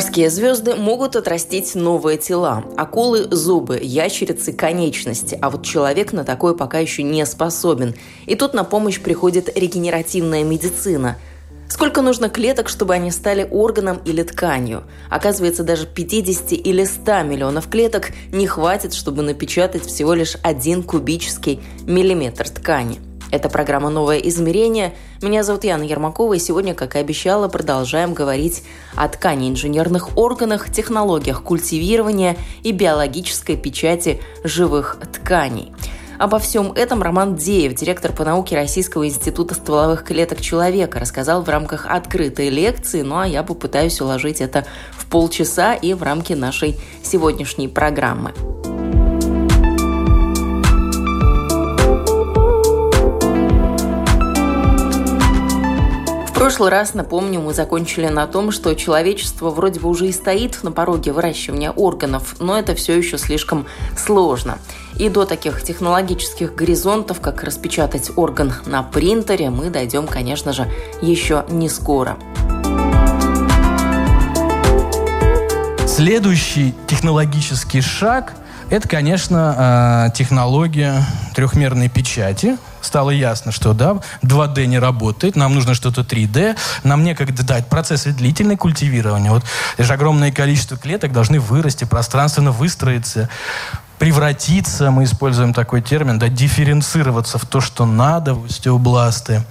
Морские 0.00 0.30
звезды 0.30 0.76
могут 0.76 1.14
отрастить 1.14 1.74
новые 1.74 2.16
тела. 2.16 2.64
Акулы– 2.78 3.28
зубы, 3.30 3.78
ящерицы– 3.82 4.50
конечности. 4.54 5.38
А 5.42 5.50
вот 5.50 5.62
человек 5.62 6.14
на 6.14 6.24
такое 6.24 6.54
пока 6.54 6.78
еще 6.78 7.02
не 7.02 7.26
способен. 7.26 7.94
И 8.24 8.34
тут 8.34 8.54
на 8.54 8.64
помощь 8.64 8.98
приходит 8.98 9.54
регенеративная 9.54 10.42
медицина– 10.42 11.18
Сколько 11.68 12.02
нужно 12.02 12.28
клеток, 12.28 12.68
чтобы 12.68 12.94
они 12.94 13.12
стали 13.12 13.46
органом 13.48 14.00
или 14.04 14.24
тканью? 14.24 14.82
Оказывается, 15.08 15.62
даже 15.62 15.86
50 15.86 16.52
или 16.52 16.82
100 16.82 17.22
миллионов 17.22 17.68
клеток 17.68 18.10
не 18.32 18.48
хватит, 18.48 18.92
чтобы 18.92 19.22
напечатать 19.22 19.86
всего 19.86 20.14
лишь 20.14 20.36
один 20.42 20.82
кубический 20.82 21.60
миллиметр 21.86 22.48
ткани– 22.48 22.98
это 23.30 23.48
программа 23.48 23.90
«Новое 23.90 24.18
измерение». 24.18 24.94
Меня 25.22 25.42
зовут 25.42 25.64
Яна 25.64 25.84
Ермакова, 25.84 26.34
и 26.34 26.38
сегодня, 26.38 26.74
как 26.74 26.96
и 26.96 26.98
обещала, 26.98 27.48
продолжаем 27.48 28.14
говорить 28.14 28.64
о 28.96 29.08
ткани 29.08 29.48
инженерных 29.48 30.16
органах, 30.16 30.70
технологиях 30.70 31.42
культивирования 31.42 32.36
и 32.62 32.72
биологической 32.72 33.56
печати 33.56 34.20
живых 34.44 34.98
тканей. 35.12 35.72
Обо 36.18 36.38
всем 36.38 36.72
этом 36.72 37.02
Роман 37.02 37.36
Деев, 37.36 37.74
директор 37.74 38.12
по 38.12 38.26
науке 38.26 38.54
Российского 38.54 39.06
института 39.06 39.54
стволовых 39.54 40.04
клеток 40.04 40.42
человека, 40.42 41.00
рассказал 41.00 41.42
в 41.42 41.48
рамках 41.48 41.86
открытой 41.86 42.50
лекции, 42.50 43.00
ну 43.00 43.20
а 43.20 43.26
я 43.26 43.42
попытаюсь 43.42 44.00
уложить 44.02 44.42
это 44.42 44.66
в 44.92 45.06
полчаса 45.06 45.72
и 45.72 45.94
в 45.94 46.02
рамки 46.02 46.34
нашей 46.34 46.78
сегодняшней 47.02 47.68
программы. 47.68 48.34
Прошлый 56.50 56.70
раз, 56.70 56.94
напомню, 56.94 57.40
мы 57.40 57.54
закончили 57.54 58.08
на 58.08 58.26
том, 58.26 58.50
что 58.50 58.74
человечество 58.74 59.50
вроде 59.50 59.78
бы 59.78 59.88
уже 59.88 60.08
и 60.08 60.12
стоит 60.12 60.64
на 60.64 60.72
пороге 60.72 61.12
выращивания 61.12 61.70
органов, 61.70 62.34
но 62.40 62.58
это 62.58 62.74
все 62.74 62.98
еще 62.98 63.18
слишком 63.18 63.66
сложно. 63.96 64.58
И 64.96 65.08
до 65.08 65.26
таких 65.26 65.62
технологических 65.62 66.56
горизонтов, 66.56 67.20
как 67.20 67.44
распечатать 67.44 68.10
орган 68.16 68.52
на 68.66 68.82
принтере, 68.82 69.48
мы 69.48 69.70
дойдем, 69.70 70.08
конечно 70.08 70.52
же, 70.52 70.68
еще 71.00 71.44
не 71.50 71.68
скоро. 71.68 72.18
Следующий 75.86 76.74
технологический 76.88 77.80
шаг– 77.80 78.32
это, 78.70 78.88
конечно, 78.88 80.08
э, 80.08 80.16
технология 80.16 81.06
трехмерной 81.32 81.88
печати– 81.88 82.58
стало 82.82 83.10
ясно, 83.10 83.52
что 83.52 83.72
да, 83.72 83.98
2D 84.22 84.66
не 84.66 84.78
работает, 84.78 85.36
нам 85.36 85.54
нужно 85.54 85.74
что-то 85.74 86.02
3D, 86.02 86.56
нам 86.84 87.04
некогда 87.04 87.42
дать 87.42 87.68
процессы 87.68 88.12
длительное 88.12 88.56
культивирования. 88.56 89.30
Вот 89.30 89.44
лишь 89.78 89.90
огромное 89.90 90.32
количество 90.32 90.76
клеток 90.76 91.12
должны 91.12 91.40
вырасти, 91.40 91.84
пространственно 91.84 92.50
выстроиться, 92.50 93.28
превратиться, 94.00 94.90
мы 94.90 95.04
используем 95.04 95.52
такой 95.52 95.82
термин, 95.82 96.18
да, 96.18 96.28
дифференцироваться 96.28 97.38
в 97.38 97.44
то, 97.44 97.60
что 97.60 97.84
надо, 97.84 98.34
в 98.34 98.46
остеобласты. 98.46 99.44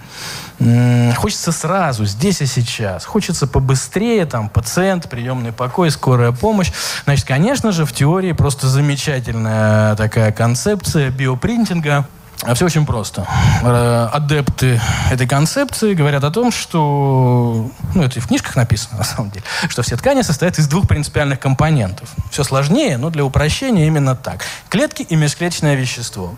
Хочется 1.18 1.52
сразу, 1.52 2.06
здесь 2.06 2.42
и 2.42 2.48
сейчас. 2.48 3.06
Хочется 3.06 3.46
побыстрее, 3.46 4.26
там, 4.26 4.50
пациент, 4.50 5.08
приемный 5.08 5.52
покой, 5.52 5.92
скорая 5.92 6.32
помощь. 6.32 6.72
Значит, 7.06 7.28
конечно 7.28 7.72
же, 7.72 7.86
в 7.86 7.94
теории 7.94 8.32
просто 8.32 8.68
замечательная 8.68 9.96
такая 9.96 10.32
концепция 10.32 11.12
биопринтинга– 11.12 12.08
а 12.44 12.54
все 12.54 12.66
очень 12.66 12.86
просто. 12.86 13.28
Э, 13.64 14.10
адепты 14.14 14.80
этой 15.12 15.28
концепции 15.28 15.94
говорят 15.94 16.24
о 16.24 16.32
том, 16.32 16.52
что, 16.52 17.70
ну 17.94 18.02
это 18.02 18.20
и 18.20 18.22
в 18.22 18.28
книжках 18.28 18.56
написано 18.56 18.98
на 19.00 19.04
самом 19.04 19.30
деле, 19.32 19.44
что 19.68 19.82
все 19.82 19.98
ткани 19.98 20.22
состоят 20.22 20.58
из 20.58 20.68
двух 20.68 20.88
принципиальных 20.88 21.40
компонентов. 21.40 22.10
Все 22.32 22.44
сложнее, 22.46 22.98
но 22.98 23.10
для 23.10 23.26
упрощения 23.26 23.88
именно 23.88 24.16
так. 24.16 24.46
Клетки 24.70 25.02
и 25.02 25.16
межклеточное 25.18 25.76
вещество. 25.76 26.36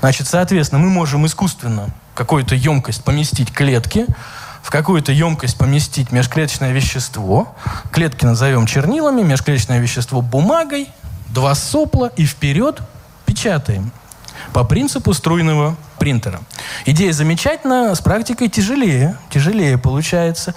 Значит, 0.00 0.28
соответственно, 0.28 0.82
мы 0.82 0.90
можем 0.90 1.24
искусственно 1.24 1.88
какую-то 2.14 2.54
емкость 2.54 3.02
поместить 3.02 3.50
клетки, 3.50 4.04
в 4.62 4.70
какую-то 4.70 5.10
емкость 5.10 5.56
поместить 5.56 6.12
межклеточное 6.12 6.72
вещество. 6.72 7.54
Клетки 7.92 8.26
назовем 8.26 8.66
чернилами, 8.66 9.22
межклеточное 9.22 9.78
вещество 9.78 10.20
бумагой, 10.20 10.90
два 11.28 11.54
сопла 11.54 12.08
и 12.16 12.26
вперед 12.26 12.82
печатаем 13.24 13.90
по 14.52 14.64
принципу 14.64 15.12
струйного 15.14 15.76
принтера. 15.98 16.40
Идея 16.86 17.12
замечательная, 17.12 17.94
с 17.94 18.00
практикой 18.00 18.48
тяжелее, 18.48 19.16
тяжелее 19.30 19.78
получается. 19.78 20.54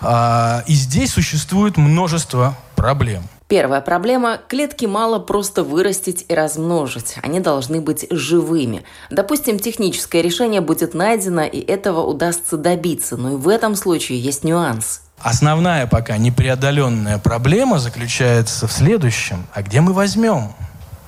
А, 0.00 0.62
и 0.66 0.74
здесь 0.74 1.12
существует 1.12 1.76
множество 1.76 2.56
проблем. 2.76 3.24
Первая 3.46 3.82
проблема– 3.82 4.38
клетки 4.48 4.86
мало 4.86 5.18
просто 5.18 5.62
вырастить 5.62 6.24
и 6.28 6.34
размножить. 6.34 7.16
Они 7.22 7.40
должны 7.40 7.80
быть 7.80 8.06
живыми. 8.10 8.84
Допустим, 9.10 9.58
техническое 9.58 10.22
решение 10.22 10.62
будет 10.62 10.94
найдено, 10.94 11.42
и 11.42 11.60
этого 11.60 12.00
удастся 12.00 12.56
добиться. 12.56 13.16
Но 13.16 13.32
и 13.32 13.36
в 13.36 13.48
этом 13.48 13.76
случае 13.76 14.18
есть 14.18 14.44
нюанс. 14.44 15.02
Основная 15.18 15.86
пока 15.86 16.16
непреодоленная 16.16 17.18
проблема 17.18 17.78
заключается 17.78 18.66
в 18.66 18.72
следующем. 18.72 19.46
А 19.52 19.62
где 19.62 19.80
мы 19.80 19.92
возьмем 19.92 20.52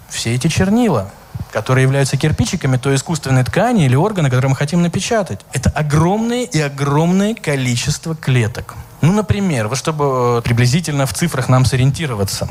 все 0.09 0.35
эти 0.35 0.49
чернила? 0.49 1.11
Которые 1.53 1.85
являются 1.85 2.17
кирпичиками 2.17 2.77
той 2.77 2.97
искусственной 2.97 3.45
ткани 3.45 3.87
или 3.87 3.95
органа, 3.95 4.31
который 4.31 4.49
мы 4.49 4.57
хотим 4.57 4.83
напечатать. 4.83 5.41
Это 5.53 5.71
огромное 5.71 6.45
и 6.45 6.61
огромное 6.61 7.35
количество 7.35 8.15
клеток. 8.15 8.75
Ну, 9.01 9.13
например, 9.13 9.69
вот 9.69 9.79
чтобы 9.79 10.39
э, 10.39 10.43
приблизительно 10.43 11.07
в 11.07 11.15
цифрах 11.15 11.49
нам 11.49 11.65
сориентироваться. 11.65 12.49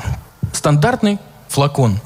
Стандартный 0.54 1.20
флакон 1.48 2.00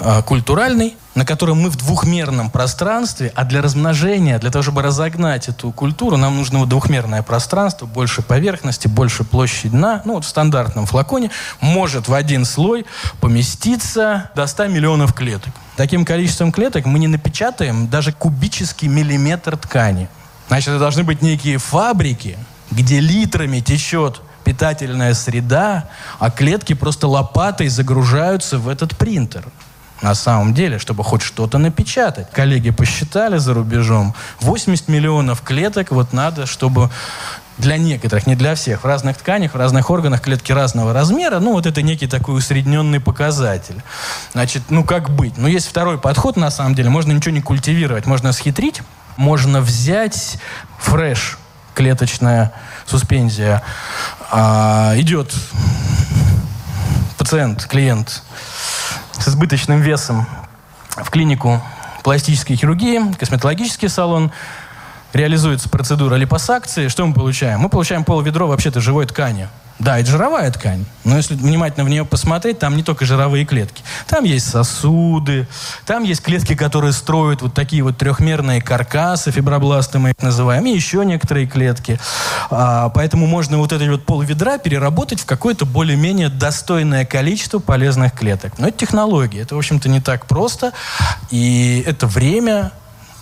э, 0.00 0.22
культуральный, 0.22 0.96
на 1.18 1.24
котором 1.24 1.60
мы 1.60 1.68
в 1.68 1.74
двухмерном 1.74 2.48
пространстве, 2.48 3.32
а 3.34 3.44
для 3.44 3.60
размножения, 3.60 4.38
для 4.38 4.52
того, 4.52 4.62
чтобы 4.62 4.82
разогнать 4.82 5.48
эту 5.48 5.72
культуру, 5.72 6.16
нам 6.16 6.36
нужно 6.36 6.64
двухмерное 6.64 7.24
пространство, 7.24 7.86
больше 7.86 8.22
поверхности, 8.22 8.86
больше 8.86 9.24
площади 9.24 9.70
дна. 9.70 10.00
Ну, 10.04 10.14
вот 10.14 10.24
в 10.24 10.28
стандартном 10.28 10.86
флаконе 10.86 11.32
может 11.60 12.06
в 12.06 12.14
один 12.14 12.44
слой 12.44 12.86
поместиться 13.20 14.30
до 14.36 14.46
100 14.46 14.68
миллионов 14.68 15.12
клеток. 15.12 15.52
Таким 15.76 16.04
количеством 16.04 16.52
клеток 16.52 16.86
мы 16.86 17.00
не 17.00 17.08
напечатаем 17.08 17.88
даже 17.88 18.12
кубический 18.12 18.86
миллиметр 18.86 19.56
ткани. 19.56 20.08
Значит, 20.46 20.68
это 20.68 20.78
должны 20.78 21.02
быть 21.02 21.20
некие 21.20 21.58
фабрики, 21.58 22.38
где 22.70 23.00
литрами 23.00 23.58
течет 23.58 24.20
питательная 24.44 25.14
среда, 25.14 25.90
а 26.20 26.30
клетки 26.30 26.74
просто 26.74 27.08
лопатой 27.08 27.66
загружаются 27.68 28.58
в 28.58 28.68
этот 28.68 28.96
принтер. 28.96 29.44
На 30.02 30.14
самом 30.14 30.54
деле, 30.54 30.78
чтобы 30.78 31.02
хоть 31.02 31.22
что-то 31.22 31.58
напечатать. 31.58 32.30
Коллеги 32.30 32.70
посчитали 32.70 33.38
за 33.38 33.54
рубежом, 33.54 34.14
80 34.40 34.88
миллионов 34.88 35.42
клеток 35.42 35.90
вот 35.90 36.12
надо, 36.12 36.46
чтобы 36.46 36.90
для 37.58 37.76
некоторых, 37.76 38.26
не 38.26 38.36
для 38.36 38.54
всех. 38.54 38.82
В 38.82 38.86
разных 38.86 39.18
тканях, 39.18 39.54
в 39.54 39.56
разных 39.56 39.90
органах 39.90 40.22
клетки 40.22 40.52
разного 40.52 40.92
размера. 40.92 41.40
Ну, 41.40 41.52
вот 41.52 41.66
это 41.66 41.82
некий 41.82 42.06
такой 42.06 42.38
усредненный 42.38 43.00
показатель. 43.00 43.82
Значит, 44.32 44.62
ну 44.70 44.84
как 44.84 45.10
быть? 45.10 45.36
Ну, 45.36 45.48
есть 45.48 45.66
второй 45.66 45.98
подход, 45.98 46.36
на 46.36 46.50
самом 46.50 46.76
деле. 46.76 46.88
Можно 46.88 47.12
ничего 47.12 47.34
не 47.34 47.42
культивировать, 47.42 48.06
можно 48.06 48.32
схитрить. 48.32 48.82
Можно 49.16 49.60
взять 49.60 50.38
фреш, 50.78 51.38
клеточная 51.74 52.52
суспензия. 52.86 53.64
А, 54.30 54.92
идет 54.96 55.34
пациент, 57.16 57.66
клиент 57.66 58.22
с 59.18 59.28
избыточным 59.28 59.80
весом 59.80 60.26
в 60.96 61.10
клинику 61.10 61.62
пластической 62.02 62.56
хирургии, 62.56 63.12
косметологический 63.18 63.88
салон, 63.88 64.32
реализуется 65.12 65.68
процедура 65.68 66.14
липосакции, 66.16 66.88
что 66.88 67.06
мы 67.06 67.14
получаем? 67.14 67.60
Мы 67.60 67.68
получаем 67.68 68.04
пол 68.04 68.20
ведро 68.20 68.46
вообще-то 68.46 68.80
живой 68.80 69.06
ткани. 69.06 69.48
Да, 69.78 69.98
это 69.98 70.10
жировая 70.10 70.50
ткань. 70.50 70.84
Но 71.04 71.16
если 71.16 71.34
внимательно 71.34 71.84
в 71.84 71.88
нее 71.88 72.04
посмотреть, 72.04 72.58
там 72.58 72.76
не 72.76 72.82
только 72.82 73.06
жировые 73.06 73.44
клетки. 73.44 73.84
Там 74.08 74.24
есть 74.24 74.50
сосуды, 74.50 75.46
там 75.86 76.02
есть 76.02 76.20
клетки, 76.20 76.56
которые 76.56 76.92
строят 76.92 77.42
вот 77.42 77.54
такие 77.54 77.84
вот 77.84 77.96
трехмерные 77.96 78.60
каркасы, 78.60 79.30
фибробласты 79.30 80.00
мы 80.00 80.10
их 80.10 80.20
называем, 80.20 80.66
и 80.66 80.70
еще 80.70 81.04
некоторые 81.04 81.46
клетки. 81.46 82.00
А, 82.50 82.88
поэтому 82.88 83.28
можно 83.28 83.58
вот 83.58 83.72
эти 83.72 83.88
вот 83.88 84.04
пол 84.04 84.22
ведра 84.22 84.58
переработать 84.58 85.20
в 85.20 85.26
какое-то 85.26 85.64
более-менее 85.64 86.28
достойное 86.28 87.04
количество 87.04 87.60
полезных 87.60 88.14
клеток. 88.14 88.58
Но 88.58 88.68
это 88.68 88.78
технология. 88.78 89.42
Это, 89.42 89.54
в 89.54 89.58
общем-то, 89.58 89.88
не 89.88 90.00
так 90.00 90.26
просто. 90.26 90.72
И 91.30 91.84
это 91.86 92.08
время, 92.08 92.72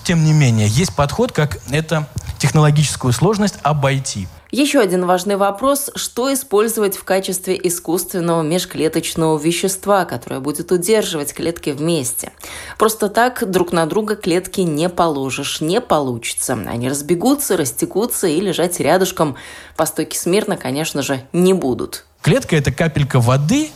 тем 0.04 0.24
не 0.24 0.32
менее, 0.32 0.68
есть 0.68 0.94
подход, 0.94 1.32
как 1.32 1.58
это 1.70 2.08
технологическую 2.38 3.12
сложность 3.12 3.56
обойти. 3.62 4.26
Еще 4.52 4.78
один 4.78 5.06
важный 5.06 5.36
вопрос– 5.36 5.90
что 5.96 6.32
использовать 6.32 6.96
в 6.96 7.02
качестве 7.02 7.58
искусственного 7.60 8.42
межклеточного 8.42 9.36
вещества, 9.38 10.04
которое 10.04 10.38
будет 10.38 10.70
удерживать 10.70 11.34
клетки 11.34 11.70
вместе? 11.70 12.30
Просто 12.78 13.08
так 13.08 13.50
друг 13.50 13.72
на 13.72 13.86
друга 13.86 14.14
клетки 14.14 14.60
не 14.60 14.88
положишь, 14.88 15.60
не 15.60 15.80
получится. 15.80 16.56
Они 16.68 16.88
разбегутся, 16.88 17.56
растекутся 17.56 18.28
и 18.28 18.40
лежать 18.40 18.78
рядышком 18.78 19.34
по 19.76 19.84
стойке 19.84 20.16
смирно, 20.16 20.56
конечно 20.56 21.02
же, 21.02 21.22
не 21.32 21.52
будут. 21.52 22.04
Клетка– 22.22 22.54
это 22.56 22.70
капелька 22.70 23.18
воды 23.18 23.70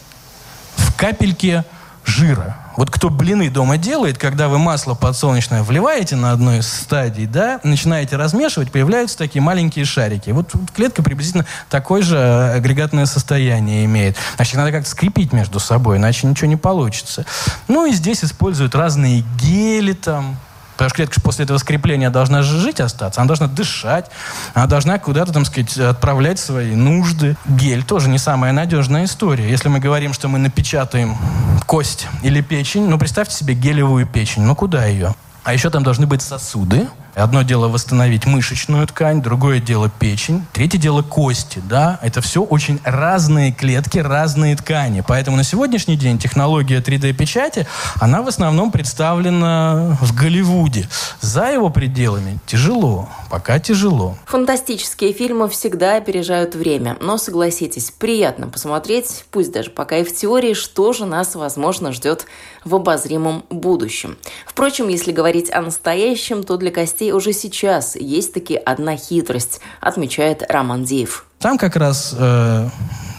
в 0.76 0.96
капельке 0.96 1.64
жира. 2.04 2.56
Вот 2.80 2.90
кто 2.90 3.10
блины 3.10 3.50
дома 3.50 3.76
делает, 3.76 4.16
когда 4.16 4.48
вы 4.48 4.56
масло 4.56 4.94
подсолнечное 4.94 5.62
вливаете 5.62 6.16
на 6.16 6.32
одной 6.32 6.60
из 6.60 6.72
стадий, 6.72 7.26
да, 7.26 7.60
начинаете 7.62 8.16
размешивать, 8.16 8.72
появляются 8.72 9.18
такие 9.18 9.42
маленькие 9.42 9.84
шарики. 9.84 10.30
Вот, 10.30 10.54
вот 10.54 10.70
клетка 10.70 11.02
приблизительно 11.02 11.44
такое 11.68 12.00
же 12.00 12.16
агрегатное 12.18 13.04
состояние 13.04 13.84
имеет. 13.84 14.16
Значит, 14.36 14.54
надо 14.54 14.72
как-то 14.72 14.88
скрепить 14.88 15.34
между 15.34 15.60
собой, 15.60 15.98
иначе 15.98 16.26
ничего 16.26 16.48
не 16.48 16.56
получится. 16.56 17.26
Ну 17.68 17.84
и 17.84 17.92
здесь 17.92 18.24
используют 18.24 18.74
разные 18.74 19.24
гели 19.38 19.92
там, 19.92 20.38
Потому 20.80 20.88
что 20.88 20.96
клетка 20.96 21.20
после 21.20 21.44
этого 21.44 21.58
скрепления 21.58 22.08
должна 22.08 22.40
жить 22.42 22.80
остаться, 22.80 23.20
она 23.20 23.28
должна 23.28 23.48
дышать, 23.48 24.06
она 24.54 24.66
должна 24.66 24.98
куда-то, 24.98 25.30
там 25.30 25.44
сказать, 25.44 25.76
отправлять 25.76 26.38
свои 26.38 26.74
нужды. 26.74 27.36
Гель 27.44 27.84
тоже 27.84 28.08
не 28.08 28.16
самая 28.16 28.52
надежная 28.52 29.04
история. 29.04 29.46
Если 29.50 29.68
мы 29.68 29.78
говорим, 29.78 30.14
что 30.14 30.28
мы 30.28 30.38
напечатаем 30.38 31.18
кость 31.66 32.06
или 32.22 32.40
печень, 32.40 32.88
ну, 32.88 32.98
представьте 32.98 33.36
себе 33.36 33.52
гелевую 33.52 34.06
печень, 34.06 34.44
ну, 34.44 34.56
куда 34.56 34.86
ее? 34.86 35.14
А 35.44 35.52
еще 35.52 35.68
там 35.68 35.82
должны 35.82 36.06
быть 36.06 36.22
сосуды, 36.22 36.88
Одно 37.20 37.42
дело 37.42 37.68
восстановить 37.68 38.24
мышечную 38.24 38.86
ткань, 38.86 39.20
другое 39.20 39.60
дело 39.60 39.90
печень, 39.90 40.46
третье 40.54 40.78
дело 40.78 41.02
кости, 41.02 41.60
да. 41.68 41.98
Это 42.02 42.22
все 42.22 42.42
очень 42.42 42.80
разные 42.82 43.52
клетки, 43.52 43.98
разные 43.98 44.56
ткани. 44.56 45.04
Поэтому 45.06 45.36
на 45.36 45.44
сегодняшний 45.44 45.96
день 45.96 46.18
технология 46.18 46.78
3D-печати, 46.78 47.66
она 48.00 48.22
в 48.22 48.28
основном 48.28 48.70
представлена 48.72 49.98
в 50.00 50.14
Голливуде. 50.14 50.88
За 51.20 51.50
его 51.50 51.68
пределами 51.68 52.38
тяжело, 52.46 53.10
пока 53.28 53.58
тяжело. 53.58 54.16
Фантастические 54.24 55.12
фильмы 55.12 55.50
всегда 55.50 55.96
опережают 55.96 56.54
время, 56.54 56.96
но 57.02 57.18
согласитесь, 57.18 57.90
приятно 57.90 58.48
посмотреть, 58.48 59.26
пусть 59.30 59.52
даже 59.52 59.68
пока 59.68 59.98
и 59.98 60.04
в 60.04 60.16
теории, 60.16 60.54
что 60.54 60.94
же 60.94 61.04
нас, 61.04 61.34
возможно, 61.34 61.92
ждет 61.92 62.24
в 62.64 62.74
обозримом 62.74 63.44
будущем. 63.50 64.16
Впрочем, 64.46 64.88
если 64.88 65.12
говорить 65.12 65.52
о 65.52 65.60
настоящем, 65.60 66.44
то 66.44 66.56
для 66.56 66.70
костей 66.70 67.09
уже 67.12 67.32
сейчас 67.32 67.96
есть 67.96 68.32
таки 68.32 68.56
одна 68.56 68.96
хитрость, 68.96 69.60
отмечает 69.80 70.42
Роман 70.48 70.84
Диев. 70.84 71.26
Там 71.38 71.58
как 71.58 71.76
раз 71.76 72.14
э, 72.18 72.68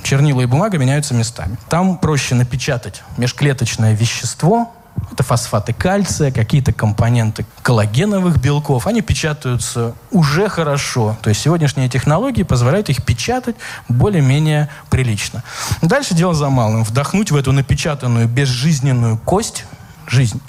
чернила 0.04 0.42
и 0.42 0.46
бумага 0.46 0.78
меняются 0.78 1.14
местами. 1.14 1.58
Там 1.70 1.98
проще 1.98 2.36
напечатать 2.36 3.04
межклеточное 3.18 3.94
вещество, 3.94 4.72
это 5.12 5.24
фосфаты 5.24 5.74
кальция, 5.74 6.32
какие-то 6.32 6.74
компоненты 6.74 7.46
коллагеновых 7.62 8.40
белков. 8.40 8.88
Они 8.88 9.02
печатаются 9.02 9.94
уже 10.12 10.48
хорошо. 10.48 11.18
То 11.22 11.30
есть 11.30 11.42
сегодняшние 11.42 11.90
технологии 11.90 12.44
позволяют 12.44 12.90
их 12.90 13.04
печатать 13.04 13.56
более-менее 13.90 14.70
прилично. 14.90 15.44
Дальше 15.82 16.14
дело 16.14 16.34
за 16.34 16.50
малым. 16.50 16.84
Вдохнуть 16.84 17.32
в 17.32 17.36
эту 17.36 17.52
напечатанную 17.52 18.28
безжизненную 18.28 19.18
кость 19.18 19.66
жизнь. 20.12 20.42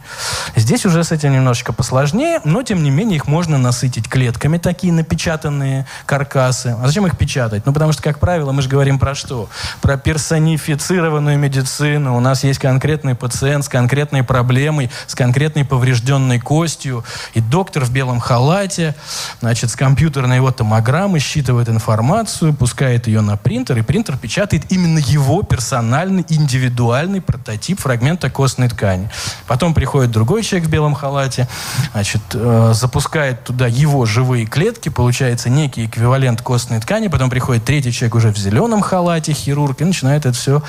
Здесь 0.56 0.84
уже 0.84 1.04
с 1.04 1.12
этим 1.12 1.32
немножечко 1.32 1.72
посложнее, 1.72 2.40
но 2.44 2.62
тем 2.62 2.82
не 2.82 2.90
менее 2.90 3.16
их 3.16 3.26
можно 3.26 3.58
насытить 3.58 4.08
клетками, 4.08 4.58
такие 4.58 4.92
напечатанные 4.92 5.86
каркасы. 6.04 6.76
А 6.82 6.86
зачем 6.86 7.06
их 7.06 7.16
печатать? 7.16 7.64
Ну, 7.64 7.72
потому 7.72 7.92
что, 7.92 8.02
как 8.02 8.18
правило, 8.18 8.52
мы 8.52 8.62
же 8.62 8.68
говорим 8.68 8.98
про 8.98 9.14
что? 9.14 9.48
Про 9.80 9.96
персонифицированную 9.96 11.38
медицину. 11.38 12.16
У 12.16 12.20
нас 12.20 12.44
есть 12.44 12.58
конкретный 12.58 13.14
пациент 13.14 13.64
с 13.64 13.68
конкретной 13.68 14.24
проблемой, 14.24 14.90
с 15.06 15.14
конкретной 15.14 15.64
поврежденной 15.64 16.40
костью, 16.40 17.04
и 17.34 17.40
доктор 17.40 17.84
в 17.84 17.92
белом 17.92 18.18
халате, 18.18 18.94
значит, 19.40 19.70
с 19.70 19.76
компьютерной 19.76 20.36
его 20.36 20.50
томограммы 20.50 21.20
считывает 21.20 21.68
информацию, 21.68 22.52
пускает 22.52 23.06
ее 23.06 23.20
на 23.20 23.36
принтер, 23.36 23.78
и 23.78 23.82
принтер 23.82 24.16
печатает 24.16 24.70
именно 24.70 24.98
его 24.98 25.42
персональный, 25.42 26.24
индивидуальный 26.28 27.20
прототип 27.20 27.80
фрагмента 27.80 28.28
костной 28.28 28.68
ткани. 28.68 29.08
Потом 29.52 29.74
приходит 29.74 30.10
другой 30.10 30.42
человек 30.42 30.66
в 30.66 30.70
белом 30.70 30.94
халате, 30.94 31.46
значит, 31.92 32.22
э, 32.32 32.70
запускает 32.72 33.44
туда 33.44 33.66
его 33.66 34.06
живые 34.06 34.46
клетки, 34.46 34.88
получается 34.88 35.50
некий 35.50 35.84
эквивалент 35.84 36.40
костной 36.40 36.80
ткани, 36.80 37.08
потом 37.08 37.28
приходит 37.28 37.62
третий 37.62 37.92
человек 37.92 38.14
уже 38.14 38.30
в 38.30 38.38
зеленом 38.38 38.80
халате, 38.80 39.34
хирург, 39.34 39.82
и 39.82 39.84
начинает 39.84 40.24
это 40.24 40.34
все 40.34 40.62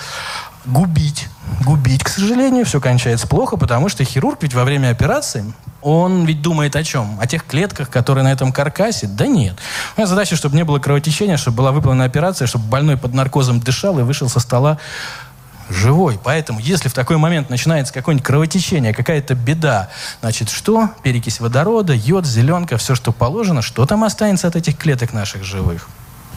губить. 0.66 1.30
Губить, 1.64 2.04
к 2.04 2.10
сожалению, 2.10 2.66
все 2.66 2.82
кончается 2.82 3.26
плохо, 3.26 3.56
потому 3.56 3.88
что 3.88 4.04
хирург 4.04 4.40
ведь 4.42 4.54
во 4.54 4.66
время 4.66 4.90
операции 4.90 5.46
он 5.82 6.26
ведь 6.26 6.42
думает 6.42 6.76
о 6.76 6.84
чем? 6.84 7.18
О 7.22 7.26
тех 7.26 7.46
клетках, 7.46 7.90
которые 7.90 8.26
на 8.26 8.34
этом 8.34 8.52
каркасе? 8.52 9.08
Да 9.08 9.28
нет. 9.28 9.56
Меня 9.96 10.08
задача, 10.08 10.36
чтобы 10.36 10.58
не 10.58 10.66
было 10.66 10.80
кровотечения, 10.80 11.38
чтобы 11.38 11.56
была 11.56 11.72
выполнена 11.72 12.04
операция, 12.04 12.48
чтобы 12.48 12.66
больной 12.66 12.98
под 12.98 13.14
наркозом 13.14 13.62
дышал 13.62 13.98
и 14.00 14.04
вышел 14.04 14.28
со 14.28 14.42
стола 14.42 14.78
живой. 15.74 16.20
Поэтому, 16.24 16.60
если 16.60 16.90
в 16.90 16.94
такой 16.94 17.18
момент 17.18 17.50
начинается 17.50 17.94
какое-нибудь 17.94 18.26
кровотечение, 18.26 18.94
какая-то 18.94 19.36
беда, 19.36 19.90
значит, 20.22 20.50
что? 20.50 20.90
Перекись 21.04 21.40
водорода, 21.40 21.94
йод, 21.94 22.26
зеленка, 22.26 22.78
все, 22.78 22.96
что 22.96 23.12
положено, 23.12 23.62
что 23.62 23.86
там 23.86 24.04
останется 24.04 24.48
от 24.48 24.56
этих 24.56 24.78
клеток 24.78 25.14
наших 25.14 25.44
живых? 25.44 25.88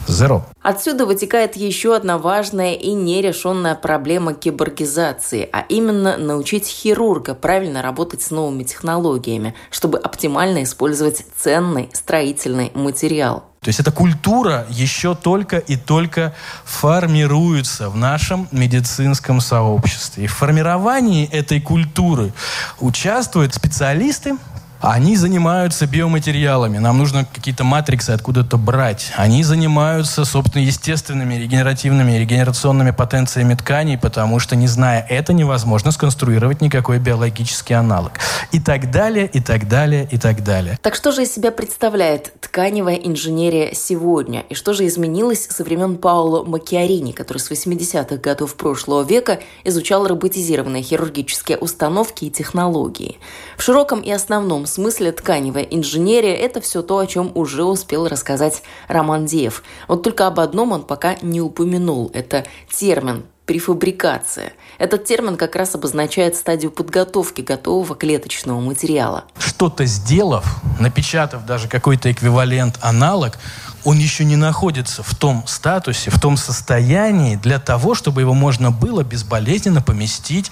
Zero. 0.07 0.43
Отсюда 0.61 1.05
вытекает 1.05 1.55
еще 1.55 1.95
одна 1.95 2.17
важная 2.17 2.73
и 2.73 2.91
нерешенная 2.93 3.75
проблема 3.75 4.33
киборгизации, 4.33 5.47
а 5.51 5.65
именно 5.69 6.17
научить 6.17 6.67
хирурга 6.67 7.35
правильно 7.35 7.81
работать 7.81 8.21
с 8.21 8.31
новыми 8.31 8.63
технологиями, 8.63 9.53
чтобы 9.71 9.97
оптимально 9.97 10.63
использовать 10.63 11.25
ценный 11.37 11.89
строительный 11.93 12.71
материал. 12.73 13.43
То 13.61 13.69
есть 13.69 13.79
эта 13.79 13.91
культура 13.91 14.65
еще 14.69 15.15
только 15.15 15.57
и 15.57 15.75
только 15.75 16.33
формируется 16.63 17.89
в 17.89 17.97
нашем 17.97 18.47
медицинском 18.51 19.41
сообществе. 19.41 20.25
И 20.25 20.27
в 20.27 20.33
формировании 20.33 21.27
этой 21.29 21.59
культуры 21.59 22.31
участвуют 22.79 23.53
специалисты, 23.53 24.37
они 24.79 25.17
занимаются 25.17 25.87
биоматериалами. 25.87 26.77
Нам 26.77 26.97
нужно 26.97 27.25
какие-то 27.25 27.63
матриксы 27.63 28.11
откуда-то 28.11 28.57
брать. 28.57 29.11
Они 29.15 29.43
занимаются, 29.43 30.23
собственно, 30.23 30.63
естественными 30.63 31.35
регенеративными 31.35 32.11
регенерационными 32.13 32.91
потенциями 32.91 33.55
тканей, 33.55 33.97
потому 33.97 34.39
что, 34.39 34.55
не 34.55 34.67
зная 34.67 35.05
это, 35.09 35.33
невозможно 35.33 35.91
сконструировать 35.91 36.61
никакой 36.61 36.99
биологический 36.99 37.73
аналог. 37.73 38.13
И 38.51 38.59
так 38.59 38.91
далее, 38.91 39.29
и 39.33 39.41
так 39.41 39.67
далее, 39.67 40.07
и 40.11 40.17
так 40.17 40.43
далее. 40.43 40.77
Так 40.81 40.95
что 40.95 41.11
же 41.11 41.23
из 41.23 41.33
себя 41.33 41.51
представляет 41.51 42.33
тканевая 42.39 42.95
инженерия 42.95 43.73
сегодня? 43.73 44.41
И 44.49 44.53
что 44.53 44.73
же 44.73 44.85
изменилось 44.85 45.47
со 45.49 45.63
времен 45.63 45.97
Пауло 45.97 46.43
Макиарини, 46.43 47.13
который 47.13 47.39
с 47.39 47.49
80-х 47.49 48.17
годов 48.17 48.55
прошлого 48.55 49.03
века 49.03 49.39
изучал 49.63 50.07
роботизированные 50.07 50.83
хирургические 50.83 51.57
установки 51.57 52.25
и 52.25 52.29
технологии? 52.29 53.17
В 53.57 53.63
широком 53.63 54.01
и 54.01 54.11
основном 54.11 54.66
смысле 54.67 55.11
тканевая 55.11 55.63
инженерия– 55.63 56.35
это 56.35 56.61
все 56.61 56.81
то, 56.81 56.99
о 56.99 57.07
чем 57.07 57.31
уже 57.33 57.63
успел 57.63 58.07
рассказать 58.07 58.63
Роман 58.87 59.25
Диев. 59.25 59.63
Вот 59.87 60.03
только 60.03 60.27
об 60.27 60.39
одном 60.39 60.71
он 60.71 60.83
пока 60.83 61.15
не 61.21 61.41
упомянул. 61.41 62.11
Это 62.13 62.45
термин 62.69 63.23
префабрикация. 63.47 64.51
Этот 64.77 65.05
термин 65.05 65.37
как 65.37 65.55
раз 65.55 65.73
обозначает 65.73 66.35
стадию 66.35 66.69
подготовки 66.69 67.41
готового 67.41 67.95
клеточного 67.95 68.59
материала. 68.59 69.23
Что-то 69.39 69.85
сделав, 69.85 70.45
напечатав 70.79 71.45
даже 71.45 71.69
какой-то 71.69 72.11
эквивалент, 72.11 72.77
аналог, 72.81 73.39
он 73.85 73.97
еще 73.97 74.25
не 74.25 74.35
находится 74.35 75.01
в 75.01 75.15
том 75.15 75.47
статусе, 75.47 76.11
в 76.11 76.19
том 76.19 76.35
состоянии 76.35 77.37
для 77.37 77.57
того, 77.57 77.95
чтобы 77.95 78.19
его 78.19 78.33
можно 78.33 78.69
было 78.69 79.01
безболезненно 79.03 79.81
поместить 79.81 80.51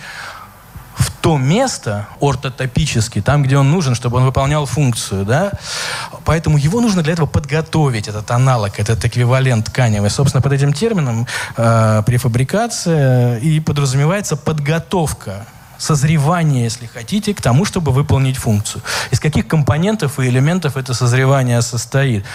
в 0.95 1.11
то 1.11 1.37
место 1.37 2.07
ортотопически, 2.21 3.21
там, 3.21 3.43
где 3.43 3.57
он 3.57 3.69
нужен, 3.69 3.95
чтобы 3.95 4.17
он 4.17 4.25
выполнял 4.25 4.65
функцию, 4.65 5.25
да. 5.25 5.51
Поэтому 6.23 6.57
его 6.57 6.81
нужно 6.81 7.03
для 7.03 7.13
этого 7.13 7.25
подготовить, 7.25 8.07
этот 8.07 8.31
аналог, 8.31 8.79
этот 8.79 9.03
эквивалент 9.03 9.65
тканевый. 9.65 10.09
Собственно, 10.09 10.41
под 10.41 10.53
этим 10.53 10.73
термином 10.73 11.27
э, 11.57 12.03
префабрикация 12.05 13.37
и 13.39 13.59
подразумевается 13.59 14.37
подготовка 14.37 15.45
созревание, 15.77 16.63
если 16.63 16.85
хотите, 16.85 17.33
к 17.33 17.41
тому, 17.41 17.65
чтобы 17.65 17.91
выполнить 17.91 18.37
функцию. 18.37 18.81
Из 19.11 19.19
каких 19.19 19.47
компонентов 19.47 20.19
и 20.19 20.27
элементов 20.27 20.77
это 20.77 20.93
созревание 20.93 21.61
состоит? 21.61 22.25